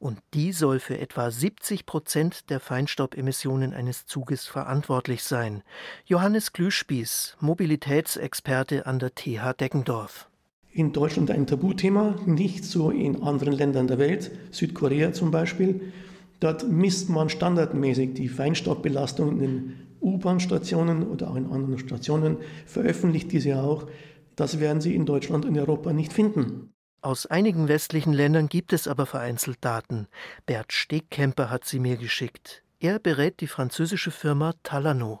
Und 0.00 0.18
die 0.34 0.50
soll 0.50 0.80
für 0.80 0.98
etwa 0.98 1.30
70 1.30 1.86
Prozent 1.86 2.50
der 2.50 2.58
Feinstaubemissionen 2.58 3.74
eines 3.74 4.06
Zuges 4.06 4.48
verantwortlich 4.48 5.22
sein. 5.22 5.62
Johannes 6.04 6.52
Glühspieß, 6.52 7.36
Mobilitätsexperte 7.38 8.84
an 8.84 8.98
der 8.98 9.14
TH 9.14 9.52
Deckendorf 9.52 10.28
in 10.72 10.92
Deutschland 10.92 11.30
ein 11.30 11.46
Tabuthema, 11.46 12.16
nicht 12.26 12.64
so 12.64 12.90
in 12.90 13.22
anderen 13.22 13.54
Ländern 13.54 13.86
der 13.86 13.98
Welt, 13.98 14.30
Südkorea 14.50 15.12
zum 15.12 15.30
Beispiel. 15.30 15.92
Dort 16.40 16.68
misst 16.68 17.08
man 17.08 17.30
standardmäßig 17.30 18.12
die 18.12 18.28
Feinstaubbelastung 18.28 19.30
in 19.30 19.38
den 19.38 19.85
U-Bahn-Stationen 20.06 21.06
oder 21.06 21.30
auch 21.30 21.36
in 21.36 21.46
anderen 21.46 21.78
Stationen, 21.78 22.38
veröffentlicht 22.66 23.32
diese 23.32 23.62
auch. 23.62 23.88
Das 24.36 24.60
werden 24.60 24.80
Sie 24.80 24.94
in 24.94 25.06
Deutschland 25.06 25.44
und 25.44 25.58
Europa 25.58 25.92
nicht 25.92 26.12
finden. 26.12 26.72
Aus 27.02 27.26
einigen 27.26 27.68
westlichen 27.68 28.12
Ländern 28.12 28.48
gibt 28.48 28.72
es 28.72 28.88
aber 28.88 29.06
vereinzelt 29.06 29.58
Daten. 29.60 30.08
Bert 30.44 30.72
Stegkemper 30.72 31.50
hat 31.50 31.64
sie 31.64 31.78
mir 31.78 31.96
geschickt. 31.96 32.62
Er 32.80 32.98
berät 32.98 33.40
die 33.40 33.46
französische 33.46 34.10
Firma 34.10 34.54
Talano. 34.62 35.20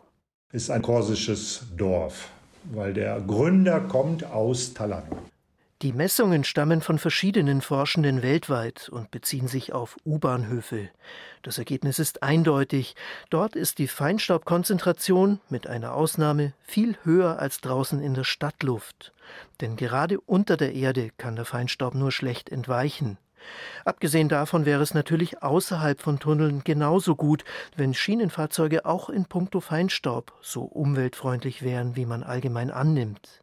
Ist 0.52 0.70
ein 0.70 0.82
korsisches 0.82 1.64
Dorf, 1.76 2.28
weil 2.72 2.92
der 2.92 3.20
Gründer 3.20 3.80
kommt 3.80 4.24
aus 4.24 4.74
Talano. 4.74 5.16
Die 5.82 5.92
Messungen 5.92 6.42
stammen 6.42 6.80
von 6.80 6.98
verschiedenen 6.98 7.60
Forschenden 7.60 8.22
weltweit 8.22 8.88
und 8.88 9.10
beziehen 9.10 9.46
sich 9.46 9.74
auf 9.74 9.98
U-Bahnhöfe. 10.06 10.88
Das 11.42 11.58
Ergebnis 11.58 11.98
ist 11.98 12.22
eindeutig. 12.22 12.96
Dort 13.28 13.54
ist 13.56 13.78
die 13.78 13.86
Feinstaubkonzentration 13.86 15.38
mit 15.50 15.66
einer 15.66 15.92
Ausnahme 15.92 16.54
viel 16.62 16.96
höher 17.02 17.38
als 17.38 17.60
draußen 17.60 18.00
in 18.00 18.14
der 18.14 18.24
Stadtluft. 18.24 19.12
Denn 19.60 19.76
gerade 19.76 20.18
unter 20.18 20.56
der 20.56 20.72
Erde 20.72 21.10
kann 21.18 21.36
der 21.36 21.44
Feinstaub 21.44 21.94
nur 21.94 22.10
schlecht 22.10 22.48
entweichen. 22.48 23.18
Abgesehen 23.84 24.30
davon 24.30 24.64
wäre 24.64 24.82
es 24.82 24.94
natürlich 24.94 25.42
außerhalb 25.42 26.00
von 26.00 26.18
Tunneln 26.18 26.64
genauso 26.64 27.16
gut, 27.16 27.44
wenn 27.76 27.92
Schienenfahrzeuge 27.92 28.86
auch 28.86 29.10
in 29.10 29.26
puncto 29.26 29.60
Feinstaub 29.60 30.32
so 30.40 30.62
umweltfreundlich 30.62 31.60
wären, 31.60 31.96
wie 31.96 32.06
man 32.06 32.22
allgemein 32.22 32.70
annimmt. 32.70 33.42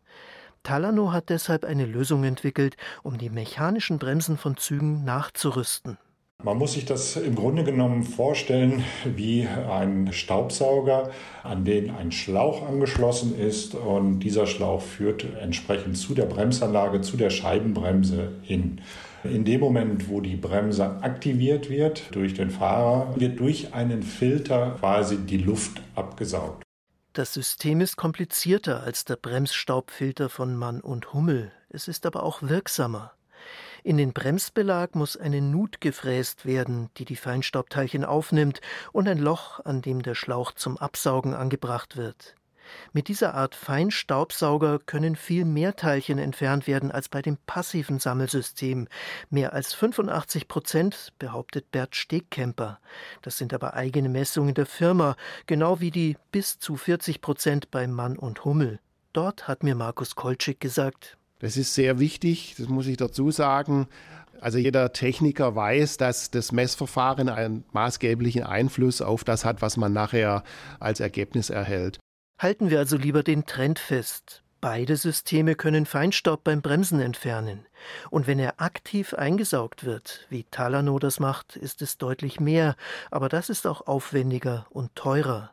Talano 0.64 1.12
hat 1.12 1.30
deshalb 1.30 1.66
eine 1.66 1.86
Lösung 1.86 2.24
entwickelt, 2.24 2.78
um 3.04 3.18
die 3.18 3.30
mechanischen 3.30 4.00
Bremsen 4.00 4.38
von 4.38 4.58
Zügen 4.58 5.04
nachzurüsten. 5.04 5.98
Man 6.44 6.58
muss 6.58 6.74
sich 6.74 6.84
das 6.84 7.16
im 7.16 7.36
Grunde 7.36 7.64
genommen 7.64 8.04
vorstellen 8.04 8.84
wie 9.06 9.48
ein 9.48 10.12
Staubsauger, 10.12 11.12
an 11.42 11.64
den 11.64 11.90
ein 11.90 12.12
Schlauch 12.12 12.68
angeschlossen 12.68 13.40
ist 13.40 13.76
und 13.76 14.20
dieser 14.20 14.46
Schlauch 14.46 14.82
führt 14.82 15.26
entsprechend 15.42 15.98
zu 15.98 16.14
der 16.14 16.26
Bremsanlage, 16.26 17.00
zu 17.00 17.16
der 17.16 17.30
Scheibenbremse 17.30 18.34
hin. 18.42 18.82
In 19.24 19.46
dem 19.46 19.62
Moment, 19.62 20.10
wo 20.10 20.20
die 20.20 20.36
Bremse 20.36 21.02
aktiviert 21.02 21.70
wird 21.70 22.14
durch 22.14 22.34
den 22.34 22.50
Fahrer, 22.50 23.14
wird 23.16 23.40
durch 23.40 23.74
einen 23.74 24.04
Filter 24.04 24.76
quasi 24.82 25.20
die 25.20 25.38
Luft 25.38 25.82
abgesaugt. 25.96 26.64
Das 27.14 27.32
System 27.32 27.80
ist 27.80 27.96
komplizierter 27.96 28.82
als 28.82 29.06
der 29.06 29.18
Bremsstaubfilter 29.18 30.30
von 30.30 30.56
Mann 30.56 30.82
und 30.82 31.14
Hummel. 31.14 31.52
Es 31.70 31.88
ist 31.88 32.08
aber 32.08 32.24
auch 32.24 32.42
wirksamer. 32.42 33.14
In 33.84 33.98
den 33.98 34.14
Bremsbelag 34.14 34.96
muss 34.96 35.16
eine 35.16 35.40
Nut 35.40 35.80
gefräst 35.80 36.48
werden, 36.48 36.90
die 36.98 37.06
die 37.06 37.16
Feinstaubteilchen 37.16 38.04
aufnimmt, 38.04 38.62
und 38.94 39.08
ein 39.08 39.20
Loch, 39.20 39.60
an 39.60 39.84
dem 39.84 40.02
der 40.02 40.16
Schlauch 40.16 40.54
zum 40.54 40.80
Absaugen 40.80 41.36
angebracht 41.36 41.98
wird. 41.98 42.34
Mit 42.92 43.08
dieser 43.08 43.34
Art 43.34 43.56
Feinstaubsauger 43.56 44.80
können 44.80 45.16
viel 45.16 45.46
mehr 45.46 45.76
Teilchen 45.76 46.18
entfernt 46.18 46.68
werden 46.68 46.92
als 46.92 47.10
bei 47.10 47.22
dem 47.22 47.38
passiven 47.46 48.00
Sammelsystem. 48.00 48.88
Mehr 49.30 49.54
als 49.54 49.74
85 49.74 50.48
Prozent, 50.48 51.14
behauptet 51.20 51.72
Bert 51.72 51.96
Stegkemper. 51.96 52.80
Das 53.22 53.38
sind 53.38 53.54
aber 53.54 53.74
eigene 53.74 54.10
Messungen 54.10 54.54
der 54.54 54.66
Firma, 54.66 55.16
genau 55.48 55.80
wie 55.80 55.92
die 55.92 56.18
bis 56.32 56.60
zu 56.60 56.76
40 56.76 57.22
Prozent 57.22 57.72
bei 57.72 57.88
Mann 57.88 58.18
und 58.18 58.46
Hummel. 58.46 58.80
Dort 59.14 59.48
hat 59.48 59.64
mir 59.64 59.76
Markus 59.76 60.16
Kolczyk 60.16 60.60
gesagt. 60.60 61.18
Das 61.40 61.58
ist 61.58 61.74
sehr 61.76 62.00
wichtig, 62.00 62.56
das 62.58 62.68
muss 62.68 62.88
ich 62.88 62.98
dazu 62.98 63.30
sagen. 63.30 63.88
Also 64.44 64.58
jeder 64.58 64.92
Techniker 64.92 65.56
weiß, 65.56 65.98
dass 65.98 66.32
das 66.32 66.52
Messverfahren 66.52 67.30
einen 67.30 67.64
maßgeblichen 67.72 68.44
Einfluss 68.44 69.02
auf 69.02 69.24
das 69.24 69.46
hat, 69.46 69.62
was 69.62 69.78
man 69.78 69.94
nachher 69.94 70.44
als 70.80 71.00
Ergebnis 71.00 71.50
erhält. 71.50 72.00
Halten 72.44 72.70
wir 72.70 72.80
also 72.80 72.98
lieber 72.98 73.24
den 73.24 73.46
Trend 73.46 73.80
fest. 73.80 74.44
Beide 74.60 74.98
Systeme 74.98 75.56
können 75.56 75.86
Feinstaub 75.86 76.44
beim 76.44 76.62
Bremsen 76.62 77.00
entfernen. 77.00 77.66
Und 78.10 78.28
wenn 78.28 78.38
er 78.38 78.60
aktiv 78.60 79.14
eingesaugt 79.14 79.86
wird, 79.86 80.28
wie 80.28 80.44
Talano 80.44 81.00
das 81.00 81.22
macht, 81.22 81.56
ist 81.56 81.82
es 81.82 81.98
deutlich 81.98 82.42
mehr, 82.42 82.76
aber 83.12 83.30
das 83.30 83.50
ist 83.50 83.66
auch 83.66 83.88
aufwendiger 83.88 84.66
und 84.72 84.94
teurer. 84.94 85.52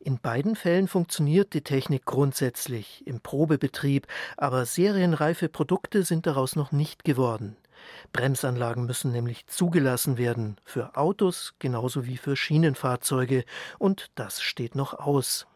In 0.00 0.18
beiden 0.18 0.56
Fällen 0.56 0.88
funktioniert 0.88 1.52
die 1.52 1.60
Technik 1.60 2.06
grundsätzlich 2.06 3.06
im 3.06 3.20
Probebetrieb, 3.20 4.06
aber 4.38 4.64
serienreife 4.64 5.50
Produkte 5.50 6.02
sind 6.02 6.26
daraus 6.26 6.56
noch 6.56 6.72
nicht 6.72 7.04
geworden. 7.04 7.58
Bremsanlagen 8.14 8.86
müssen 8.86 9.12
nämlich 9.12 9.46
zugelassen 9.48 10.16
werden, 10.16 10.56
für 10.64 10.96
Autos 10.96 11.52
genauso 11.58 12.06
wie 12.06 12.16
für 12.16 12.36
Schienenfahrzeuge, 12.36 13.44
und 13.78 14.10
das 14.14 14.40
steht 14.40 14.76
noch 14.76 14.94
aus. 14.94 15.46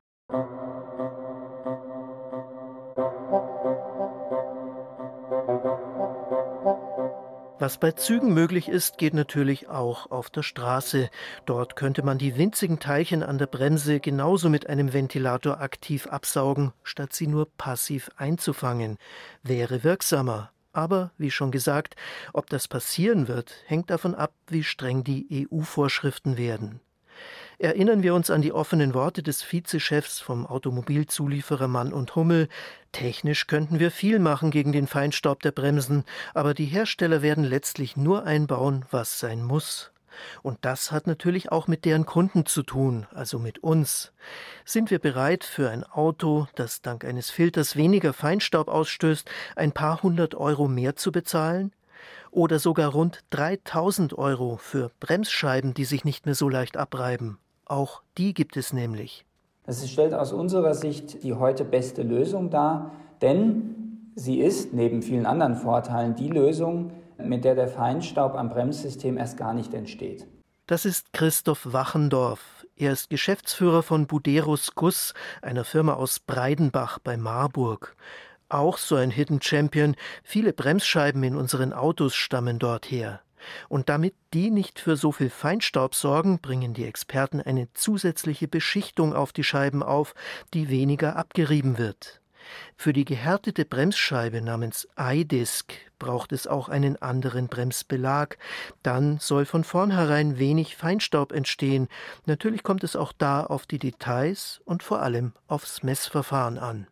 Was 7.61 7.77
bei 7.77 7.93
Zügen 7.93 8.33
möglich 8.33 8.71
ist, 8.71 8.97
geht 8.97 9.13
natürlich 9.13 9.69
auch 9.69 10.11
auf 10.11 10.31
der 10.31 10.43
Straße. 10.43 11.11
Dort 11.45 11.77
könnte 11.77 12.03
man 12.03 12.17
die 12.17 12.39
winzigen 12.39 12.81
Teilchen 12.81 13.23
an 13.23 13.37
der 13.37 13.49
Bremse 13.49 14.01
genauso 14.01 14.49
mit 14.49 14.67
einem 14.67 14.95
Ventilator 14.95 15.61
aktiv 15.61 16.07
absaugen, 16.07 16.73
statt 16.83 17.13
sie 17.13 17.27
nur 17.27 17.47
passiv 17.59 18.11
einzufangen. 18.17 18.97
Wäre 19.43 19.85
wirksamer. 19.85 20.53
Aber, 20.73 21.11
wie 21.19 21.31
schon 21.31 21.51
gesagt, 21.51 21.97
ob 22.33 22.49
das 22.49 22.67
passieren 22.67 23.29
wird, 23.29 23.55
hängt 23.67 23.91
davon 23.91 24.15
ab, 24.15 24.33
wie 24.49 24.65
streng 24.65 25.05
die 25.05 25.47
EU-Vorschriften 25.51 26.39
werden. 26.39 26.81
Erinnern 27.63 28.03
wir 28.03 28.15
uns 28.15 28.31
an 28.31 28.41
die 28.41 28.55
offenen 28.55 28.95
Worte 28.95 29.23
des 29.23 29.43
Vizechefs 29.43 30.19
vom 30.19 30.47
Automobilzulieferer 30.47 31.69
Mann 31.69 31.93
und 31.93 32.17
Hummel. 32.17 32.49
Technisch 32.91 33.49
könnten 33.49 33.79
wir 33.79 33.91
viel 33.91 34.19
machen 34.19 34.51
gegen 34.51 34.73
den 34.73 34.87
Feinstaub 34.87 35.43
der 35.43 35.53
Bremsen, 35.53 36.05
aber 36.33 36.55
die 36.55 36.65
Hersteller 36.65 37.21
werden 37.21 37.45
letztlich 37.45 37.99
nur 37.99 38.25
einbauen, 38.25 38.87
was 38.91 39.19
sein 39.19 39.43
muss. 39.43 39.93
Und 40.41 40.57
das 40.63 40.91
hat 40.91 41.07
natürlich 41.07 41.53
auch 41.53 41.69
mit 41.69 41.85
deren 41.85 42.07
Kunden 42.07 42.47
zu 42.47 42.63
tun, 42.63 43.07
also 43.13 43.39
mit 43.39 43.59
uns. 43.59 44.15
Sind 44.65 44.91
wir 44.91 44.99
bereit, 44.99 45.45
für 45.45 45.69
ein 45.69 45.85
Auto, 45.85 46.49
das 46.55 46.81
dank 46.81 47.05
eines 47.05 47.29
Filters 47.29 47.77
weniger 47.77 48.15
Feinstaub 48.15 48.69
ausstößt, 48.69 49.31
ein 49.55 49.73
paar 49.73 50.03
hundert 50.03 50.35
Euro 50.35 50.67
mehr 50.67 50.97
zu 50.97 51.13
bezahlen? 51.13 51.75
Oder 52.31 52.59
sogar 52.59 52.93
rund 52.93 53.21
3000 53.29 54.17
Euro 54.17 54.57
für 54.57 54.91
Bremsscheiben, 54.99 55.75
die 55.75 55.85
sich 55.85 56.07
nicht 56.07 56.25
mehr 56.25 56.35
so 56.35 56.49
leicht 56.49 56.79
abreiben? 56.79 57.37
Auch 57.71 58.03
die 58.19 58.35
gibt 58.35 58.57
es 58.57 58.73
nämlich. 58.73 59.25
Das 59.65 59.89
stellt 59.89 60.13
aus 60.13 60.33
unserer 60.33 60.75
Sicht 60.75 61.23
die 61.23 61.35
heute 61.35 61.65
beste 61.65 62.03
Lösung 62.03 62.51
dar, 62.51 62.91
denn 63.23 64.11
sie 64.17 64.41
ist 64.41 64.75
neben 64.75 65.03
vielen 65.03 65.25
anderen 65.25 65.55
Vorteilen 65.55 66.17
die 66.17 66.31
Lösung, 66.31 66.91
mit 67.17 67.45
der 67.45 67.55
der 67.55 67.69
Feinstaub 67.69 68.35
am 68.35 68.49
Bremssystem 68.49 69.17
erst 69.17 69.37
gar 69.37 69.55
nicht 69.55 69.73
entsteht. 69.73 70.27
Das 70.67 70.85
ist 70.85 71.13
Christoph 71.13 71.73
Wachendorf. 71.73 72.67
Er 72.75 72.91
ist 72.91 73.09
Geschäftsführer 73.09 73.85
von 73.85 74.09
Buderus 74.09 74.75
Guss, 74.75 75.15
einer 75.41 75.65
Firma 75.65 75.95
aus 75.95 76.19
Breidenbach 76.19 76.99
bei 76.99 77.17
Marburg. 77.17 77.95
Auch 78.49 78.79
so 78.79 78.97
ein 78.97 79.13
Hidden 79.13 79.41
Champion. 79.43 79.95
Viele 80.25 80.53
Bremsscheiben 80.53 81.23
in 81.23 81.37
unseren 81.37 81.73
Autos 81.73 82.17
stammen 82.17 82.59
dort 82.59 82.91
her. 82.91 83.21
Und 83.69 83.89
damit 83.89 84.15
die 84.35 84.51
nicht 84.51 84.81
für 84.81 84.97
so 84.97 85.13
viel 85.13 85.31
Feinstaub 85.31 85.95
sorgen, 85.95 86.41
bringen 86.41 86.75
die 86.75 86.85
Experten 86.85 87.41
eine 87.41 87.73
zusätzliche 87.75 88.49
Beschichtung 88.49 89.15
auf 89.15 89.33
die 89.33 89.45
Scheiben 89.45 89.83
auf, 89.83 90.15
die 90.55 90.69
weniger 90.69 91.17
abgerieben 91.17 91.79
wird. 91.79 92.21
Für 92.77 92.93
die 92.93 93.05
gehärtete 93.05 93.65
Bremsscheibe 93.65 94.41
namens 94.41 94.89
iDisc 94.99 95.73
braucht 95.99 96.33
es 96.33 96.47
auch 96.47 96.69
einen 96.69 97.01
anderen 97.01 97.49
Bremsbelag. 97.49 98.39
Dann 98.83 99.19
soll 99.19 99.45
von 99.45 99.65
vornherein 99.65 100.39
wenig 100.39 100.77
Feinstaub 100.77 101.33
entstehen. 101.33 101.89
Natürlich 102.27 102.63
kommt 102.63 102.85
es 102.85 102.97
auch 102.97 103.13
da 103.13 103.45
auf 103.45 103.67
die 103.67 103.79
Details 103.79 104.61
und 104.65 104.83
vor 104.83 105.03
allem 105.03 105.33
aufs 105.47 105.83
Messverfahren 105.83 106.59
an. 106.59 106.87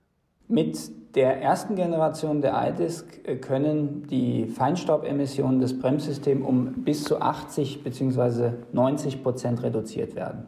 Mit 0.46 0.76
der 1.18 1.42
ersten 1.42 1.75
Generation 1.75 2.42
der 2.42 2.54
iDisk 2.68 3.26
äh, 3.26 3.34
können 3.34 4.06
die 4.08 4.46
Feinstaubemissionen 4.46 5.58
des 5.58 5.76
Bremssystems 5.76 6.46
um 6.46 6.84
bis 6.84 7.02
zu 7.02 7.20
80 7.20 7.82
bzw. 7.82 8.52
90 8.72 9.25
Prozent 9.25 9.64
reduziert 9.64 10.14
werden. 10.14 10.46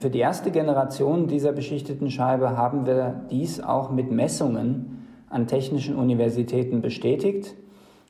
Für 0.00 0.10
die 0.10 0.18
erste 0.18 0.50
Generation 0.50 1.28
dieser 1.28 1.52
beschichteten 1.52 2.10
Scheibe 2.10 2.56
haben 2.56 2.84
wir 2.84 3.22
dies 3.30 3.60
auch 3.60 3.92
mit 3.92 4.10
Messungen 4.10 5.06
an 5.30 5.46
technischen 5.46 5.94
Universitäten 5.94 6.82
bestätigt. 6.82 7.54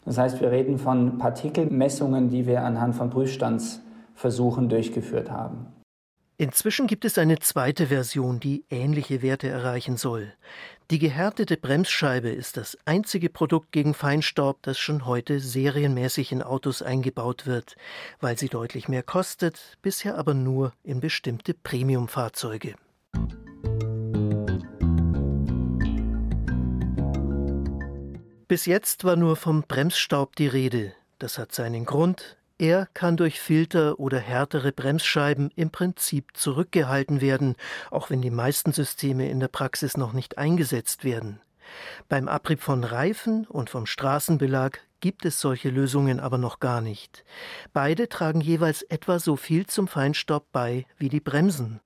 Das 0.07 0.17
heißt, 0.17 0.41
wir 0.41 0.51
reden 0.51 0.79
von 0.79 1.19
Partikelmessungen, 1.19 2.31
die 2.31 2.47
wir 2.47 2.65
anhand 2.65 2.95
von 2.95 3.11
Prüfstandsversuchen 3.11 4.71
durchgeführt 4.71 5.31
haben. 5.31 5.67
Inzwischen 6.43 6.89
gibt 6.89 7.05
es 7.05 7.19
eine 7.19 7.39
zweite 7.39 7.87
Version, 7.87 8.41
die 8.41 8.65
ähnliche 8.69 9.23
Werte 9.23 9.49
erreichen 9.49 9.97
soll. 9.97 10.33
Die 10.91 10.99
gehärtete 10.99 11.57
Bremsscheibe 11.57 12.31
ist 12.31 12.57
das 12.57 12.77
einzige 12.85 13.31
Produkt 13.31 13.71
gegen 13.71 13.95
Feinstaub, 13.95 14.59
das 14.63 14.77
schon 14.77 15.07
heute 15.07 15.39
serienmäßig 15.39 16.33
in 16.33 16.43
Autos 16.43 16.83
eingebaut 16.83 17.47
wird, 17.47 17.77
weil 18.19 18.37
sie 18.37 18.49
deutlich 18.49 18.89
mehr 18.89 19.05
kostet, 19.05 19.79
bisher 19.83 20.19
aber 20.19 20.35
nur 20.35 20.73
in 20.83 20.99
bestimmte 20.99 21.55
Premiumfahrzeuge. 21.55 22.75
Bis 28.49 28.67
jetzt 28.67 29.05
war 29.05 29.15
nur 29.15 29.37
vom 29.37 29.63
Bremsstaub 29.63 30.35
die 30.35 30.49
Rede. 30.49 30.93
Das 31.21 31.39
hat 31.39 31.53
seinen 31.53 31.85
Grund. 31.85 32.37
Er 32.59 32.87
kann 32.95 33.17
durch 33.17 33.41
Filter 33.41 33.99
oder 33.99 34.19
härtere 34.19 34.73
Bremsscheiben 34.73 35.51
im 35.57 35.71
Prinzip 35.71 36.37
zurückgehalten 36.37 37.21
werden, 37.21 37.57
auch 37.91 38.11
wenn 38.11 38.23
die 38.23 38.31
meisten 38.31 38.73
Systeme 38.73 39.29
in 39.29 39.41
der 39.41 39.49
Praxis 39.49 39.97
noch 39.97 40.13
nicht 40.13 40.39
eingesetzt 40.39 41.05
werden. 41.05 41.41
Beim 42.09 42.29
Abrieb 42.29 42.61
von 42.61 42.85
Reifen 42.85 43.47
und 43.47 43.71
vom 43.71 43.87
Straßenbelag 43.87 44.81
gibt 45.01 45.25
es 45.25 45.41
solche 45.41 45.69
Lösungen 45.69 46.21
aber 46.21 46.39
noch 46.39 46.61
gar 46.61 46.81
nicht. 46.81 47.25
Beide 47.73 48.09
tragen 48.09 48.41
jeweils 48.41 48.83
etwa 48.83 49.19
so 49.19 49.37
viel 49.37 49.67
zum 49.67 49.89
Feinstaub 49.89 50.47
bei 50.53 50.87
wie 50.97 51.09
die 51.09 51.21
Bremsen. 51.21 51.81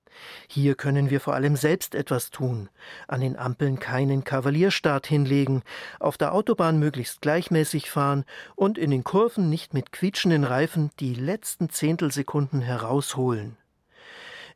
Hier 0.47 0.75
können 0.75 1.09
wir 1.09 1.19
vor 1.19 1.33
allem 1.33 1.55
selbst 1.55 1.95
etwas 1.95 2.29
tun. 2.29 2.69
An 3.07 3.21
den 3.21 3.35
Ampeln 3.35 3.79
keinen 3.79 4.23
Kavalierstart 4.23 5.07
hinlegen, 5.07 5.63
auf 5.99 6.17
der 6.17 6.33
Autobahn 6.33 6.79
möglichst 6.79 7.21
gleichmäßig 7.21 7.89
fahren 7.89 8.25
und 8.55 8.77
in 8.77 8.91
den 8.91 9.03
Kurven 9.03 9.49
nicht 9.49 9.73
mit 9.73 9.91
quietschenden 9.91 10.43
Reifen 10.43 10.91
die 10.99 11.13
letzten 11.13 11.69
Zehntelsekunden 11.69 12.61
herausholen. 12.61 13.57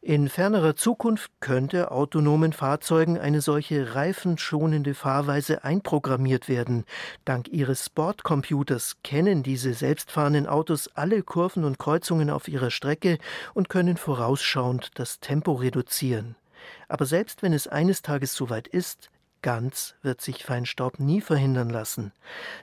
In 0.03 0.29
fernerer 0.29 0.75
Zukunft 0.75 1.31
könnte 1.41 1.91
autonomen 1.91 2.53
Fahrzeugen 2.53 3.19
eine 3.19 3.39
solche 3.39 3.93
reifenschonende 3.93 4.95
Fahrweise 4.95 5.63
einprogrammiert 5.63 6.49
werden. 6.49 6.85
Dank 7.23 7.49
ihres 7.49 7.87
Bordcomputers 7.91 8.97
kennen 9.03 9.43
diese 9.43 9.75
selbstfahrenden 9.75 10.47
Autos 10.47 10.87
alle 10.95 11.21
Kurven 11.21 11.63
und 11.63 11.77
Kreuzungen 11.77 12.31
auf 12.31 12.47
ihrer 12.47 12.71
Strecke 12.71 13.19
und 13.53 13.69
können 13.69 13.95
vorausschauend 13.95 14.89
das 14.95 15.19
Tempo 15.19 15.53
reduzieren. 15.53 16.35
Aber 16.87 17.05
selbst 17.05 17.43
wenn 17.43 17.53
es 17.53 17.67
eines 17.67 18.01
Tages 18.01 18.33
soweit 18.33 18.67
ist, 18.67 19.11
ganz 19.43 19.93
wird 20.01 20.19
sich 20.19 20.43
Feinstaub 20.43 20.99
nie 20.99 21.21
verhindern 21.21 21.69
lassen. 21.69 22.11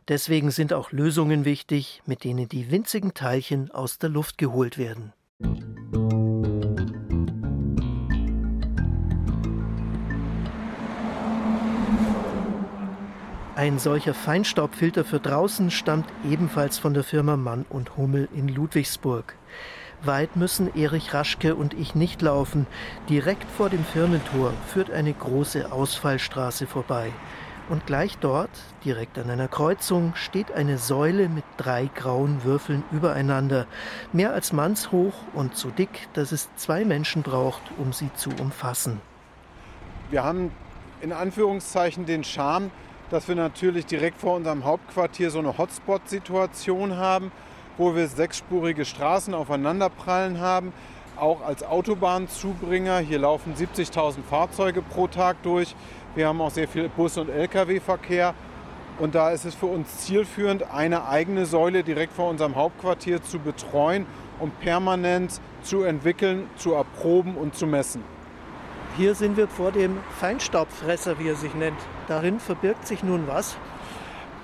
Deswegen 0.08 0.50
sind 0.50 0.72
auch 0.72 0.90
Lösungen 0.90 1.44
wichtig, 1.44 2.02
mit 2.04 2.24
denen 2.24 2.48
die 2.48 2.72
winzigen 2.72 3.14
Teilchen 3.14 3.70
aus 3.70 3.98
der 3.98 4.10
Luft 4.10 4.38
geholt 4.38 4.76
werden. 4.76 5.12
Ein 13.58 13.80
solcher 13.80 14.14
Feinstaubfilter 14.14 15.04
für 15.04 15.18
draußen 15.18 15.72
stammt 15.72 16.08
ebenfalls 16.24 16.78
von 16.78 16.94
der 16.94 17.02
Firma 17.02 17.36
Mann 17.36 17.66
und 17.68 17.96
Hummel 17.96 18.28
in 18.32 18.46
Ludwigsburg. 18.46 19.34
Weit 20.00 20.36
müssen 20.36 20.72
Erich 20.76 21.12
Raschke 21.12 21.56
und 21.56 21.74
ich 21.74 21.96
nicht 21.96 22.22
laufen. 22.22 22.68
Direkt 23.08 23.50
vor 23.50 23.68
dem 23.68 23.84
Firmentor 23.84 24.52
führt 24.68 24.92
eine 24.92 25.12
große 25.12 25.72
Ausfallstraße 25.72 26.68
vorbei. 26.68 27.10
Und 27.68 27.84
gleich 27.84 28.16
dort, 28.18 28.50
direkt 28.84 29.18
an 29.18 29.28
einer 29.28 29.48
Kreuzung, 29.48 30.12
steht 30.14 30.52
eine 30.52 30.78
Säule 30.78 31.28
mit 31.28 31.42
drei 31.56 31.90
grauen 31.92 32.44
Würfeln 32.44 32.84
übereinander, 32.92 33.66
mehr 34.12 34.32
als 34.34 34.52
mannshoch 34.52 35.14
und 35.34 35.56
so 35.56 35.70
dick, 35.70 36.06
dass 36.12 36.30
es 36.30 36.48
zwei 36.54 36.84
Menschen 36.84 37.22
braucht, 37.22 37.62
um 37.76 37.92
sie 37.92 38.10
zu 38.14 38.30
umfassen. 38.40 39.00
Wir 40.10 40.22
haben 40.22 40.52
in 41.00 41.12
Anführungszeichen 41.12 42.06
den 42.06 42.22
Charme, 42.22 42.70
dass 43.10 43.28
wir 43.28 43.34
natürlich 43.34 43.86
direkt 43.86 44.20
vor 44.20 44.36
unserem 44.36 44.64
Hauptquartier 44.64 45.30
so 45.30 45.38
eine 45.38 45.56
Hotspot-Situation 45.56 46.96
haben, 46.96 47.32
wo 47.76 47.94
wir 47.94 48.06
sechsspurige 48.08 48.84
Straßen 48.84 49.34
aufeinanderprallen 49.34 50.40
haben, 50.40 50.72
auch 51.16 51.42
als 51.42 51.62
Autobahnzubringer. 51.62 52.98
Hier 52.98 53.20
laufen 53.20 53.54
70.000 53.54 54.22
Fahrzeuge 54.28 54.82
pro 54.82 55.06
Tag 55.06 55.42
durch. 55.42 55.74
Wir 56.14 56.28
haben 56.28 56.40
auch 56.40 56.50
sehr 56.50 56.68
viel 56.68 56.88
Bus- 56.88 57.16
und 57.16 57.30
Lkw-Verkehr. 57.30 58.34
Und 58.98 59.14
da 59.14 59.30
ist 59.30 59.44
es 59.44 59.54
für 59.54 59.66
uns 59.66 59.98
zielführend, 59.98 60.70
eine 60.74 61.06
eigene 61.06 61.46
Säule 61.46 61.84
direkt 61.84 62.12
vor 62.12 62.28
unserem 62.28 62.56
Hauptquartier 62.56 63.22
zu 63.22 63.38
betreuen, 63.38 64.06
um 64.40 64.50
permanent 64.50 65.40
zu 65.62 65.82
entwickeln, 65.82 66.50
zu 66.56 66.74
erproben 66.74 67.36
und 67.36 67.54
zu 67.54 67.66
messen. 67.66 68.02
Hier 68.98 69.14
sind 69.14 69.36
wir 69.36 69.46
vor 69.46 69.70
dem 69.70 69.96
Feinstaubfresser, 70.18 71.20
wie 71.20 71.28
er 71.28 71.36
sich 71.36 71.54
nennt. 71.54 71.78
Darin 72.08 72.40
verbirgt 72.40 72.84
sich 72.88 73.04
nun 73.04 73.28
was? 73.28 73.56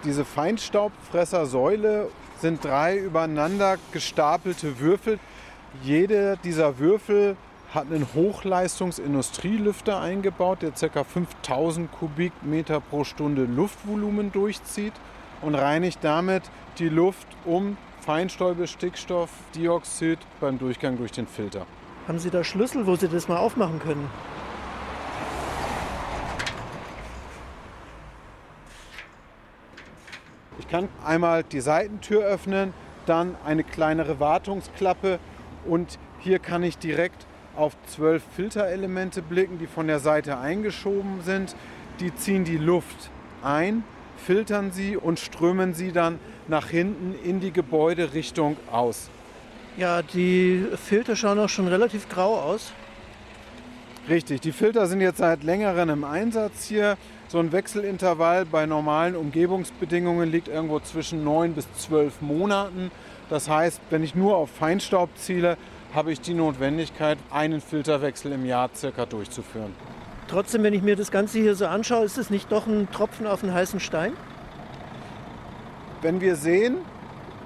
Diese 0.04 0.24
Feinstaubfressersäule 0.24 2.08
sind 2.38 2.64
drei 2.64 2.96
übereinander 2.96 3.78
gestapelte 3.90 4.78
Würfel. 4.78 5.18
Jede 5.82 6.38
dieser 6.44 6.78
Würfel 6.78 7.36
hat 7.74 7.86
einen 7.86 8.06
Hochleistungsindustrielüfter 8.14 10.00
eingebaut, 10.00 10.62
der 10.62 10.70
ca. 10.70 11.02
5000 11.02 11.90
Kubikmeter 11.90 12.78
pro 12.78 13.02
Stunde 13.02 13.46
Luftvolumen 13.46 14.30
durchzieht 14.30 14.94
und 15.42 15.56
reinigt 15.56 15.98
damit 16.02 16.44
die 16.78 16.90
Luft 16.90 17.26
um 17.44 17.76
Feinstäube, 18.02 18.68
Stickstoff, 18.68 19.30
Dioxid 19.56 20.20
beim 20.38 20.60
Durchgang 20.60 20.96
durch 20.96 21.10
den 21.10 21.26
Filter. 21.26 21.66
Haben 22.06 22.20
Sie 22.20 22.30
da 22.30 22.44
Schlüssel, 22.44 22.86
wo 22.86 22.94
Sie 22.94 23.08
das 23.08 23.26
mal 23.26 23.38
aufmachen 23.38 23.80
können? 23.80 24.08
Ich 30.64 30.70
kann 30.70 30.88
einmal 31.04 31.44
die 31.44 31.60
Seitentür 31.60 32.24
öffnen, 32.24 32.72
dann 33.04 33.36
eine 33.44 33.64
kleinere 33.64 34.18
Wartungsklappe 34.18 35.18
und 35.66 35.98
hier 36.20 36.38
kann 36.38 36.62
ich 36.62 36.78
direkt 36.78 37.26
auf 37.54 37.76
zwölf 37.86 38.22
Filterelemente 38.34 39.20
blicken, 39.20 39.58
die 39.58 39.66
von 39.66 39.86
der 39.86 39.98
Seite 39.98 40.38
eingeschoben 40.38 41.20
sind. 41.22 41.54
Die 42.00 42.14
ziehen 42.14 42.44
die 42.44 42.56
Luft 42.56 43.10
ein, 43.42 43.84
filtern 44.16 44.72
sie 44.72 44.96
und 44.96 45.20
strömen 45.20 45.74
sie 45.74 45.92
dann 45.92 46.18
nach 46.48 46.68
hinten 46.68 47.14
in 47.22 47.40
die 47.40 47.52
Gebäuderichtung 47.52 48.56
aus. 48.72 49.10
Ja, 49.76 50.00
die 50.00 50.64
Filter 50.82 51.14
schauen 51.14 51.38
auch 51.40 51.50
schon 51.50 51.68
relativ 51.68 52.08
grau 52.08 52.40
aus. 52.40 52.72
Richtig, 54.06 54.42
die 54.42 54.52
Filter 54.52 54.86
sind 54.86 55.00
jetzt 55.00 55.16
seit 55.16 55.44
längerem 55.44 55.88
im 55.88 56.04
Einsatz 56.04 56.66
hier. 56.66 56.98
So 57.26 57.38
ein 57.38 57.52
Wechselintervall 57.52 58.44
bei 58.44 58.66
normalen 58.66 59.16
Umgebungsbedingungen 59.16 60.30
liegt 60.30 60.48
irgendwo 60.48 60.78
zwischen 60.80 61.24
neun 61.24 61.54
bis 61.54 61.66
zwölf 61.78 62.20
Monaten. 62.20 62.90
Das 63.30 63.48
heißt, 63.48 63.80
wenn 63.88 64.04
ich 64.04 64.14
nur 64.14 64.36
auf 64.36 64.50
Feinstaub 64.50 65.08
ziele, 65.16 65.56
habe 65.94 66.12
ich 66.12 66.20
die 66.20 66.34
Notwendigkeit, 66.34 67.16
einen 67.30 67.62
Filterwechsel 67.62 68.32
im 68.32 68.44
Jahr 68.44 68.68
circa 68.74 69.06
durchzuführen. 69.06 69.74
Trotzdem, 70.28 70.62
wenn 70.64 70.74
ich 70.74 70.82
mir 70.82 70.96
das 70.96 71.10
Ganze 71.10 71.38
hier 71.38 71.54
so 71.54 71.66
anschaue, 71.66 72.04
ist 72.04 72.18
es 72.18 72.28
nicht 72.28 72.52
doch 72.52 72.66
ein 72.66 72.90
Tropfen 72.92 73.26
auf 73.26 73.40
den 73.40 73.54
heißen 73.54 73.80
Stein? 73.80 74.12
Wenn 76.02 76.20
wir 76.20 76.36
sehen, 76.36 76.76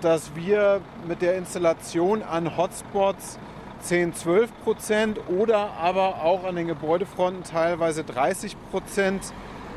dass 0.01 0.35
wir 0.35 0.81
mit 1.07 1.23
der 1.23 1.37
Installation 1.37 2.25
an 2.25 2.57
Hotspots 2.57 3.39
10, 3.81 4.15
12 4.15 4.51
Prozent 4.65 5.21
oder 5.29 5.73
aber 5.79 6.23
auch 6.23 6.45
an 6.45 6.57
den 6.57 6.67
Gebäudefronten 6.67 7.45
teilweise 7.45 8.05
30 8.05 8.57
Prozent 8.71 9.33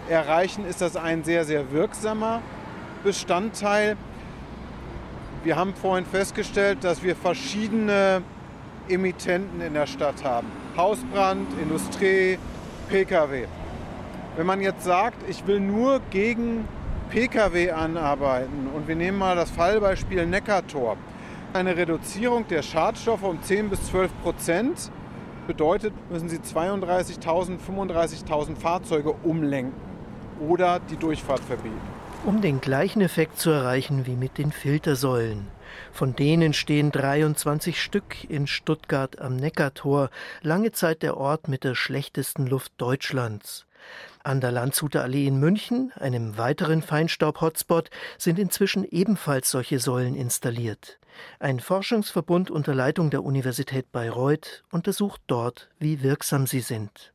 erreichen, 0.09 0.65
ist 0.65 0.81
das 0.81 0.95
ein 0.95 1.23
sehr, 1.23 1.45
sehr 1.45 1.71
wirksamer 1.71 2.41
Bestandteil. 3.03 3.97
Wir 5.43 5.55
haben 5.55 5.73
vorhin 5.73 6.05
festgestellt, 6.05 6.83
dass 6.83 7.03
wir 7.03 7.15
verschiedene 7.15 8.21
Emittenten 8.89 9.61
in 9.61 9.73
der 9.73 9.87
Stadt 9.87 10.23
haben. 10.23 10.47
Hausbrand, 10.77 11.47
Industrie, 11.61 12.37
Pkw. 12.89 13.45
Wenn 14.35 14.45
man 14.45 14.61
jetzt 14.61 14.83
sagt, 14.83 15.17
ich 15.29 15.45
will 15.47 15.59
nur 15.59 15.99
gegen 16.09 16.67
Pkw 17.09 17.71
anarbeiten 17.71 18.69
und 18.73 18.87
wir 18.87 18.95
nehmen 18.95 19.17
mal 19.17 19.35
das 19.35 19.51
Fallbeispiel 19.51 20.25
Neckartor. 20.25 20.97
Eine 21.53 21.75
Reduzierung 21.75 22.47
der 22.47 22.61
Schadstoffe 22.61 23.23
um 23.23 23.43
10 23.43 23.69
bis 23.69 23.83
12 23.87 24.09
Prozent 24.21 24.89
bedeutet, 25.47 25.93
müssen 26.09 26.29
Sie 26.29 26.37
32.000, 26.37 27.59
35.000 27.59 28.55
Fahrzeuge 28.55 29.11
umlenken 29.23 29.73
oder 30.39 30.79
die 30.79 30.95
Durchfahrt 30.95 31.41
verbieten. 31.41 31.75
Um 32.25 32.39
den 32.39 32.61
gleichen 32.61 33.01
Effekt 33.01 33.37
zu 33.37 33.49
erreichen 33.49 34.05
wie 34.05 34.15
mit 34.15 34.37
den 34.37 34.53
Filtersäulen. 34.53 35.47
Von 35.91 36.15
denen 36.15 36.53
stehen 36.53 36.89
23 36.89 37.81
Stück 37.81 38.29
in 38.29 38.47
Stuttgart 38.47 39.19
am 39.19 39.35
Neckartor, 39.35 40.09
lange 40.41 40.71
Zeit 40.71 41.03
der 41.03 41.17
Ort 41.17 41.49
mit 41.49 41.65
der 41.65 41.75
schlechtesten 41.75 42.47
Luft 42.47 42.71
Deutschlands. 42.77 43.65
An 44.23 44.39
der 44.39 44.53
Landshuter 44.53 45.03
Allee 45.03 45.27
in 45.27 45.37
München, 45.37 45.91
einem 45.99 46.37
weiteren 46.37 46.81
Feinstaub-Hotspot, 46.81 47.89
sind 48.17 48.39
inzwischen 48.39 48.85
ebenfalls 48.89 49.51
solche 49.51 49.79
Säulen 49.79 50.15
installiert. 50.15 51.00
Ein 51.39 51.59
Forschungsverbund 51.59 52.51
unter 52.51 52.75
Leitung 52.75 53.09
der 53.09 53.23
Universität 53.23 53.91
Bayreuth 53.91 54.63
untersucht 54.71 55.21
dort, 55.27 55.69
wie 55.79 56.03
wirksam 56.03 56.47
sie 56.47 56.61
sind. 56.61 57.13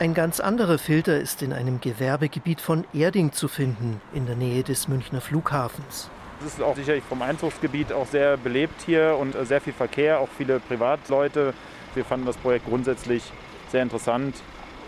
Ein 0.00 0.14
ganz 0.14 0.40
anderer 0.40 0.78
Filter 0.78 1.20
ist 1.20 1.42
in 1.42 1.52
einem 1.52 1.78
Gewerbegebiet 1.78 2.62
von 2.62 2.86
Erding 2.94 3.32
zu 3.32 3.48
finden, 3.48 4.00
in 4.14 4.24
der 4.24 4.34
Nähe 4.34 4.62
des 4.62 4.88
Münchner 4.88 5.20
Flughafens. 5.20 6.08
Es 6.40 6.54
ist 6.54 6.62
auch 6.62 6.74
sicherlich 6.74 7.04
vom 7.04 7.20
Einzugsgebiet 7.20 7.92
auch 7.92 8.06
sehr 8.06 8.38
belebt 8.38 8.80
hier 8.86 9.18
und 9.20 9.36
sehr 9.46 9.60
viel 9.60 9.74
Verkehr, 9.74 10.20
auch 10.20 10.30
viele 10.38 10.58
Privatleute. 10.58 11.52
Wir 11.94 12.04
fanden 12.06 12.24
das 12.24 12.38
Projekt 12.38 12.66
grundsätzlich 12.66 13.30
sehr 13.70 13.82
interessant, 13.82 14.36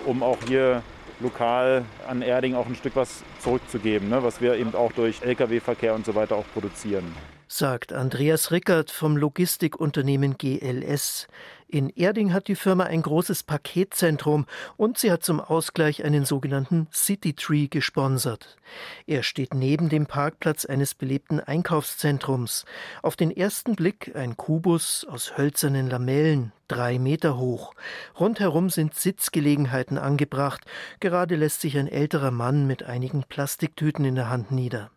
um 0.06 0.22
auch 0.22 0.38
hier 0.46 0.82
lokal 1.20 1.84
an 2.08 2.22
Erding 2.22 2.54
auch 2.54 2.66
ein 2.66 2.74
Stück 2.74 2.96
was 2.96 3.22
zurückzugeben, 3.38 4.08
ne, 4.08 4.22
was 4.22 4.40
wir 4.40 4.54
eben 4.54 4.74
auch 4.74 4.92
durch 4.92 5.22
Lkw-Verkehr 5.22 5.94
und 5.94 6.04
so 6.04 6.14
weiter 6.14 6.36
auch 6.36 6.44
produzieren. 6.52 7.14
sagt 7.48 7.92
Andreas 7.92 8.50
Rickert 8.50 8.90
vom 8.90 9.16
Logistikunternehmen 9.16 10.36
GLS. 10.38 11.28
In 11.72 11.88
Erding 11.88 12.34
hat 12.34 12.48
die 12.48 12.54
Firma 12.54 12.84
ein 12.84 13.00
großes 13.00 13.44
Paketzentrum 13.44 14.44
und 14.76 14.98
sie 14.98 15.10
hat 15.10 15.24
zum 15.24 15.40
Ausgleich 15.40 16.04
einen 16.04 16.26
sogenannten 16.26 16.86
City 16.92 17.32
Tree 17.32 17.66
gesponsert. 17.66 18.58
Er 19.06 19.22
steht 19.22 19.54
neben 19.54 19.88
dem 19.88 20.04
Parkplatz 20.04 20.66
eines 20.66 20.94
belebten 20.94 21.40
Einkaufszentrums. 21.40 22.66
Auf 23.00 23.16
den 23.16 23.34
ersten 23.34 23.74
Blick 23.74 24.14
ein 24.14 24.36
Kubus 24.36 25.06
aus 25.08 25.38
hölzernen 25.38 25.88
Lamellen, 25.88 26.52
drei 26.68 26.98
Meter 26.98 27.38
hoch. 27.38 27.72
Rundherum 28.20 28.68
sind 28.68 28.94
Sitzgelegenheiten 28.94 29.96
angebracht. 29.96 30.66
Gerade 31.00 31.36
lässt 31.36 31.62
sich 31.62 31.78
ein 31.78 31.88
älterer 31.88 32.32
Mann 32.32 32.66
mit 32.66 32.82
einigen 32.82 33.22
Plastiktüten 33.22 34.04
in 34.04 34.16
der 34.16 34.28
Hand 34.28 34.52
nieder. 34.52 34.90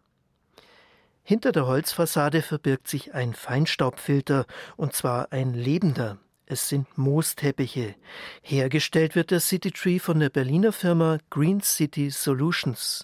Hinter 1.24 1.54
der 1.54 1.68
Holzfassade 1.68 2.42
verbirgt 2.42 2.90
sich 2.90 3.14
ein 3.14 3.34
Feinstaubfilter, 3.34 4.46
und 4.76 4.92
zwar 4.92 5.32
ein 5.32 5.54
lebender. 5.54 6.18
Es 6.48 6.70
sind 6.70 6.96
Moosteppiche. 6.96 7.96
Hergestellt 8.44 9.16
wird 9.16 9.32
der 9.32 9.40
City 9.40 9.72
Tree 9.72 9.98
von 9.98 10.20
der 10.20 10.30
Berliner 10.30 10.72
Firma 10.72 11.18
Green 11.32 11.62
City 11.62 12.12
Solutions. 12.12 13.04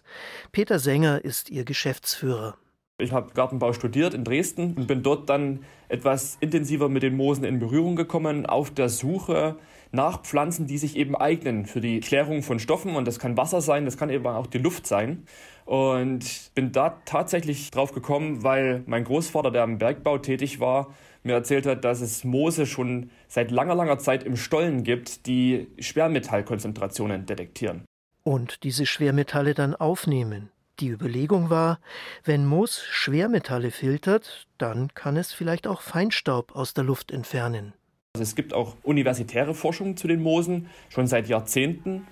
Peter 0.52 0.78
Sänger 0.78 1.26
ist 1.26 1.50
ihr 1.50 1.66
Geschäftsführer. 1.66 2.56
Ich 3.00 3.12
habe 3.12 3.34
Gartenbau 3.34 3.74
studiert 3.74 4.14
in 4.14 4.24
Dresden 4.24 4.76
und 4.76 4.86
bin 4.86 5.02
dort 5.02 5.28
dann 5.28 5.62
etwas 5.90 6.38
intensiver 6.40 6.88
mit 6.88 7.02
den 7.02 7.18
Moosen 7.18 7.44
in 7.44 7.58
Berührung 7.58 7.96
gekommen, 7.96 8.46
auf 8.46 8.70
der 8.70 8.90
Suche 8.90 9.58
nach 9.92 10.22
Pflanzen, 10.22 10.68
die 10.68 10.78
sich 10.78 10.96
eben 10.96 11.16
eignen 11.16 11.66
für 11.66 11.82
die 11.82 12.00
Klärung 12.00 12.44
von 12.44 12.60
Stoffen. 12.60 12.96
Und 12.96 13.08
das 13.08 13.18
kann 13.18 13.38
Wasser 13.38 13.62
sein, 13.62 13.86
das 13.86 13.98
kann 13.98 14.12
eben 14.12 14.28
auch 14.28 14.46
die 14.46 14.60
Luft 14.60 14.86
sein. 14.86 15.26
Und 15.66 16.52
bin 16.54 16.72
da 16.72 17.02
tatsächlich 17.06 17.72
drauf 17.72 17.92
gekommen, 17.92 18.44
weil 18.44 18.84
mein 18.86 19.04
Großvater, 19.04 19.50
der 19.50 19.64
am 19.64 19.80
Bergbau 19.80 20.20
tätig 20.20 20.60
war, 20.60 20.94
mir 21.24 21.34
erzählt 21.34 21.66
hat, 21.66 21.86
dass 21.86 22.02
es 22.02 22.24
Moose 22.24 22.66
schon 22.66 23.12
seit 23.28 23.52
langer, 23.52 23.76
langer 23.76 24.00
Zeit 24.00 24.24
im 24.24 24.36
Stollen 24.36 24.84
gibt, 24.84 25.26
die 25.26 25.68
Schwermetallkonzentrationen 25.80 27.26
detektieren. 27.26 27.86
Und 28.24 28.64
diese 28.64 28.86
Schwermetalle 28.86 29.54
dann 29.54 29.76
aufnehmen. 29.76 30.50
Die 30.80 30.90
Überlegung 30.90 31.50
war, 31.50 31.80
wenn 32.24 32.46
Moos 32.46 32.84
Schwermetalle 32.90 33.72
filtert, 33.72 34.48
dann 34.58 34.94
kann 34.94 35.18
es 35.18 35.32
vielleicht 35.32 35.68
auch 35.68 35.82
Feinstaub 35.82 36.56
aus 36.56 36.74
der 36.74 36.84
Luft 36.84 37.12
entfernen. 37.12 37.74
Also 38.16 38.24
es 38.24 38.36
gibt 38.36 38.54
auch 38.54 38.76
universitäre 38.84 39.54
Forschung 39.54 39.96
zu 39.96 40.08
den 40.08 40.22
Moosen, 40.22 40.70
schon 40.90 41.08
seit 41.08 41.28
Jahrzehnten. 41.28 42.08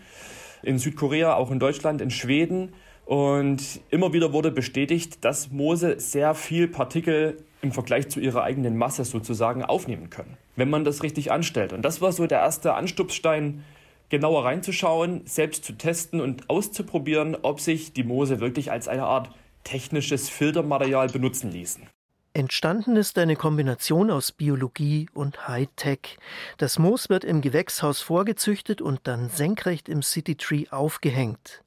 In 0.61 0.77
Südkorea, 0.77 1.35
auch 1.35 1.51
in 1.51 1.59
Deutschland, 1.59 2.01
in 2.01 2.11
Schweden. 2.11 2.73
Und 3.05 3.81
immer 3.89 4.13
wieder 4.13 4.33
wurde 4.33 4.51
bestätigt, 4.51 5.25
dass 5.25 5.51
Moose 5.51 5.99
sehr 5.99 6.35
viel 6.35 6.67
Partikel 6.67 7.37
im 7.61 7.71
Vergleich 7.71 8.09
zu 8.09 8.19
ihrer 8.19 8.43
eigenen 8.43 8.77
Masse 8.77 9.03
sozusagen 9.05 9.63
aufnehmen 9.63 10.09
können, 10.09 10.37
wenn 10.55 10.69
man 10.69 10.83
das 10.83 11.03
richtig 11.03 11.31
anstellt. 11.31 11.73
Und 11.73 11.83
das 11.83 12.01
war 12.01 12.11
so 12.11 12.25
der 12.25 12.39
erste 12.39 12.73
Anstupsstein, 12.73 13.63
genauer 14.09 14.45
reinzuschauen, 14.45 15.21
selbst 15.25 15.63
zu 15.63 15.73
testen 15.73 16.19
und 16.21 16.49
auszuprobieren, 16.49 17.37
ob 17.41 17.59
sich 17.59 17.93
die 17.93 18.03
Moose 18.03 18.39
wirklich 18.39 18.71
als 18.71 18.87
eine 18.87 19.03
Art 19.03 19.29
technisches 19.63 20.29
Filtermaterial 20.29 21.09
benutzen 21.09 21.51
ließen. 21.51 21.83
Entstanden 22.33 22.95
ist 22.95 23.17
eine 23.17 23.35
Kombination 23.35 24.11
aus 24.11 24.31
Biologie 24.31 25.09
und 25.13 25.47
Hightech. 25.47 26.17
Das 26.57 26.79
Moos 26.79 27.09
wird 27.09 27.23
im 27.23 27.41
Gewächshaus 27.41 28.01
vorgezüchtet 28.01 28.81
und 28.81 29.01
dann 29.03 29.29
senkrecht 29.29 29.89
im 29.89 30.03
City 30.03 30.35
Tree 30.35 30.65
aufgehängt. 30.69 31.63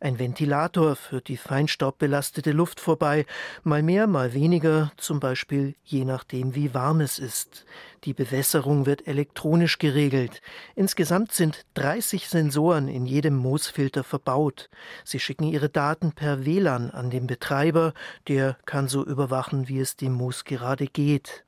Ein 0.00 0.18
Ventilator 0.18 0.96
führt 0.96 1.28
die 1.28 1.36
feinstaubbelastete 1.36 2.52
Luft 2.52 2.80
vorbei, 2.80 3.26
mal 3.62 3.82
mehr, 3.82 4.06
mal 4.06 4.34
weniger, 4.34 4.92
zum 4.96 5.20
Beispiel 5.20 5.74
je 5.82 6.04
nachdem, 6.04 6.54
wie 6.54 6.74
warm 6.74 7.00
es 7.00 7.18
ist. 7.18 7.64
Die 8.04 8.12
Bewässerung 8.12 8.86
wird 8.86 9.06
elektronisch 9.06 9.78
geregelt. 9.78 10.42
Insgesamt 10.74 11.32
sind 11.32 11.64
30 11.74 12.28
Sensoren 12.28 12.88
in 12.88 13.06
jedem 13.06 13.36
Moosfilter 13.36 14.04
verbaut. 14.04 14.68
Sie 15.04 15.20
schicken 15.20 15.44
ihre 15.44 15.68
Daten 15.68 16.12
per 16.12 16.44
WLAN 16.44 16.90
an 16.90 17.10
den 17.10 17.26
Betreiber, 17.26 17.94
der 18.28 18.58
kann 18.66 18.88
so 18.88 19.04
überwachen, 19.04 19.68
wie 19.68 19.80
es 19.80 19.96
dem 19.96 20.12
Moos 20.12 20.44
gerade 20.44 20.86
geht. 20.86 21.44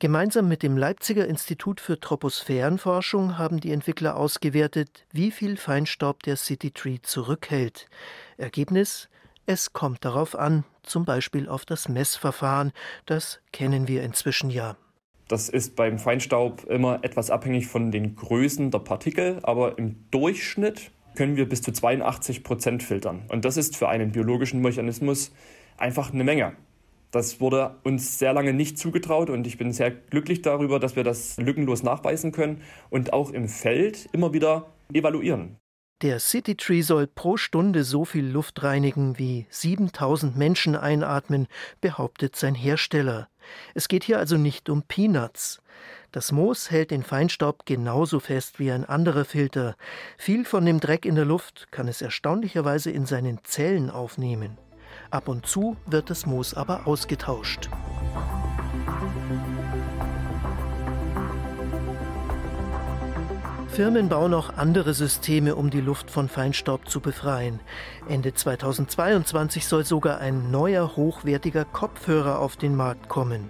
Gemeinsam 0.00 0.46
mit 0.46 0.62
dem 0.62 0.76
Leipziger 0.76 1.26
Institut 1.26 1.80
für 1.80 1.98
Troposphärenforschung 1.98 3.36
haben 3.36 3.58
die 3.58 3.72
Entwickler 3.72 4.16
ausgewertet, 4.16 5.04
wie 5.10 5.32
viel 5.32 5.56
Feinstaub 5.56 6.22
der 6.22 6.36
City 6.36 6.70
Tree 6.70 6.98
zurückhält. 7.02 7.88
Ergebnis? 8.36 9.08
Es 9.46 9.72
kommt 9.72 10.04
darauf 10.04 10.38
an, 10.38 10.62
zum 10.84 11.04
Beispiel 11.04 11.48
auf 11.48 11.64
das 11.64 11.88
Messverfahren. 11.88 12.70
Das 13.06 13.40
kennen 13.52 13.88
wir 13.88 14.04
inzwischen 14.04 14.50
ja. 14.50 14.76
Das 15.26 15.48
ist 15.48 15.74
beim 15.74 15.98
Feinstaub 15.98 16.62
immer 16.66 17.02
etwas 17.02 17.32
abhängig 17.32 17.66
von 17.66 17.90
den 17.90 18.14
Größen 18.14 18.70
der 18.70 18.78
Partikel, 18.78 19.40
aber 19.42 19.78
im 19.78 20.04
Durchschnitt 20.12 20.92
können 21.16 21.34
wir 21.34 21.48
bis 21.48 21.60
zu 21.60 21.72
82 21.72 22.44
Prozent 22.44 22.84
filtern. 22.84 23.24
Und 23.30 23.44
das 23.44 23.56
ist 23.56 23.76
für 23.76 23.88
einen 23.88 24.12
biologischen 24.12 24.60
Mechanismus 24.60 25.32
einfach 25.76 26.12
eine 26.12 26.22
Menge. 26.22 26.54
Das 27.10 27.40
wurde 27.40 27.76
uns 27.84 28.18
sehr 28.18 28.32
lange 28.32 28.52
nicht 28.52 28.78
zugetraut 28.78 29.30
und 29.30 29.46
ich 29.46 29.56
bin 29.56 29.72
sehr 29.72 29.90
glücklich 29.90 30.42
darüber, 30.42 30.78
dass 30.78 30.94
wir 30.94 31.04
das 31.04 31.36
lückenlos 31.38 31.82
nachweisen 31.82 32.32
können 32.32 32.62
und 32.90 33.12
auch 33.12 33.30
im 33.30 33.48
Feld 33.48 34.08
immer 34.12 34.32
wieder 34.32 34.66
evaluieren. 34.92 35.56
Der 36.02 36.20
City 36.20 36.54
Tree 36.54 36.82
soll 36.82 37.08
pro 37.08 37.36
Stunde 37.36 37.82
so 37.82 38.04
viel 38.04 38.24
Luft 38.24 38.62
reinigen, 38.62 39.18
wie 39.18 39.46
7000 39.50 40.36
Menschen 40.36 40.76
einatmen, 40.76 41.48
behauptet 41.80 42.36
sein 42.36 42.54
Hersteller. 42.54 43.28
Es 43.74 43.88
geht 43.88 44.04
hier 44.04 44.18
also 44.18 44.36
nicht 44.36 44.68
um 44.68 44.82
Peanuts. 44.82 45.60
Das 46.12 46.30
Moos 46.30 46.70
hält 46.70 46.92
den 46.92 47.02
Feinstaub 47.02 47.66
genauso 47.66 48.20
fest 48.20 48.60
wie 48.60 48.70
ein 48.70 48.84
anderer 48.84 49.24
Filter. 49.24 49.76
Viel 50.16 50.44
von 50.44 50.64
dem 50.64 50.78
Dreck 50.78 51.04
in 51.04 51.16
der 51.16 51.24
Luft 51.24 51.66
kann 51.72 51.88
es 51.88 52.00
erstaunlicherweise 52.00 52.92
in 52.92 53.04
seinen 53.04 53.40
Zellen 53.42 53.90
aufnehmen. 53.90 54.56
Ab 55.10 55.28
und 55.28 55.46
zu 55.46 55.76
wird 55.86 56.10
das 56.10 56.26
Moos 56.26 56.52
aber 56.52 56.86
ausgetauscht. 56.86 57.70
Firmen 63.68 64.08
bauen 64.08 64.34
auch 64.34 64.56
andere 64.56 64.92
Systeme, 64.92 65.54
um 65.54 65.70
die 65.70 65.80
Luft 65.80 66.10
von 66.10 66.28
Feinstaub 66.28 66.90
zu 66.90 67.00
befreien. 67.00 67.60
Ende 68.08 68.34
2022 68.34 69.66
soll 69.66 69.86
sogar 69.86 70.18
ein 70.18 70.50
neuer 70.50 70.96
hochwertiger 70.96 71.64
Kopfhörer 71.64 72.40
auf 72.40 72.56
den 72.56 72.74
Markt 72.76 73.08
kommen. 73.08 73.48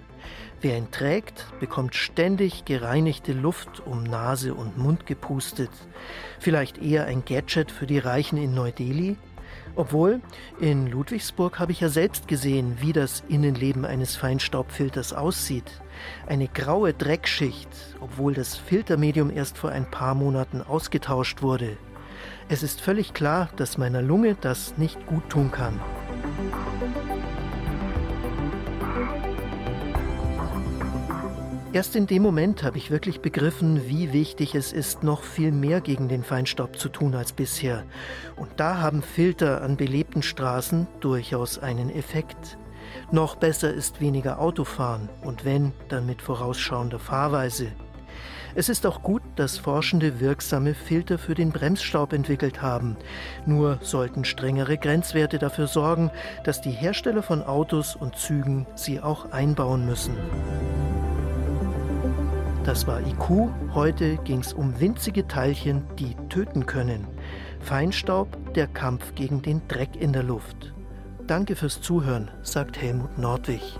Wer 0.61 0.77
ihn 0.77 0.91
trägt, 0.91 1.45
bekommt 1.59 1.95
ständig 1.95 2.63
gereinigte 2.63 3.33
Luft 3.33 3.81
um 3.85 4.03
Nase 4.03 4.53
und 4.53 4.77
Mund 4.77 5.05
gepustet. 5.05 5.71
Vielleicht 6.39 6.77
eher 6.77 7.05
ein 7.05 7.25
Gadget 7.25 7.71
für 7.71 7.87
die 7.87 7.99
Reichen 7.99 8.37
in 8.37 8.53
Neu-Delhi? 8.53 9.17
Obwohl, 9.75 10.21
in 10.59 10.87
Ludwigsburg 10.87 11.59
habe 11.59 11.71
ich 11.71 11.79
ja 11.79 11.89
selbst 11.89 12.27
gesehen, 12.27 12.77
wie 12.79 12.93
das 12.93 13.23
Innenleben 13.29 13.85
eines 13.85 14.15
Feinstaubfilters 14.15 15.13
aussieht. 15.13 15.81
Eine 16.27 16.47
graue 16.47 16.93
Dreckschicht, 16.93 17.69
obwohl 18.01 18.33
das 18.33 18.55
Filtermedium 18.55 19.29
erst 19.29 19.57
vor 19.57 19.71
ein 19.71 19.89
paar 19.89 20.15
Monaten 20.15 20.61
ausgetauscht 20.61 21.41
wurde. 21.41 21.77
Es 22.49 22.63
ist 22.63 22.81
völlig 22.81 23.13
klar, 23.13 23.49
dass 23.57 23.77
meiner 23.77 24.01
Lunge 24.01 24.35
das 24.39 24.77
nicht 24.77 25.05
gut 25.05 25.29
tun 25.29 25.51
kann. 25.51 25.79
Erst 31.71 31.95
in 31.95 32.07
dem 32.07 32.23
Moment 32.23 32.63
habe 32.63 32.79
ich 32.79 32.89
wirklich 32.89 33.21
begriffen, 33.21 33.87
wie 33.87 34.11
wichtig 34.11 34.55
es 34.55 34.73
ist, 34.73 35.03
noch 35.03 35.21
viel 35.21 35.51
mehr 35.51 35.81
gegen 35.81 36.09
den 36.09 36.23
Feinstaub 36.23 36.79
zu 36.79 36.89
tun 36.89 37.13
als 37.13 37.31
bisher. 37.31 37.83
Und 38.35 38.49
da 38.57 38.79
haben 38.79 39.03
Filter 39.03 39.61
an 39.61 39.77
belebten 39.77 40.23
Straßen 40.23 40.87
durchaus 40.99 41.59
einen 41.59 41.91
Effekt. 41.91 42.57
Noch 43.11 43.35
besser 43.35 43.71
ist 43.71 44.01
weniger 44.01 44.39
Autofahren 44.39 45.09
und 45.21 45.45
wenn, 45.45 45.71
dann 45.89 46.07
mit 46.07 46.23
vorausschauender 46.23 46.97
Fahrweise. 46.97 47.67
Es 48.55 48.67
ist 48.67 48.87
auch 48.87 49.03
gut, 49.03 49.21
dass 49.35 49.59
Forschende 49.59 50.19
wirksame 50.19 50.73
Filter 50.73 51.19
für 51.19 51.35
den 51.35 51.51
Bremsstaub 51.51 52.13
entwickelt 52.13 52.63
haben. 52.63 52.97
Nur 53.45 53.77
sollten 53.83 54.25
strengere 54.25 54.79
Grenzwerte 54.79 55.37
dafür 55.37 55.67
sorgen, 55.67 56.09
dass 56.43 56.61
die 56.61 56.71
Hersteller 56.71 57.21
von 57.21 57.43
Autos 57.43 57.95
und 57.95 58.15
Zügen 58.15 58.65
sie 58.73 58.99
auch 58.99 59.31
einbauen 59.31 59.85
müssen. 59.85 60.17
Das 62.63 62.85
war 62.85 62.99
IQ. 63.01 63.49
Heute 63.73 64.17
ging 64.17 64.41
es 64.41 64.53
um 64.53 64.79
winzige 64.79 65.27
Teilchen, 65.27 65.83
die 65.97 66.15
töten 66.27 66.65
können. 66.65 67.07
Feinstaub, 67.61 68.53
der 68.53 68.67
Kampf 68.67 69.15
gegen 69.15 69.41
den 69.41 69.61
Dreck 69.67 69.95
in 69.95 70.13
der 70.13 70.23
Luft. 70.23 70.73
Danke 71.25 71.55
fürs 71.55 71.81
Zuhören, 71.81 72.29
sagt 72.41 72.81
Helmut 72.81 73.17
Nordwig. 73.17 73.79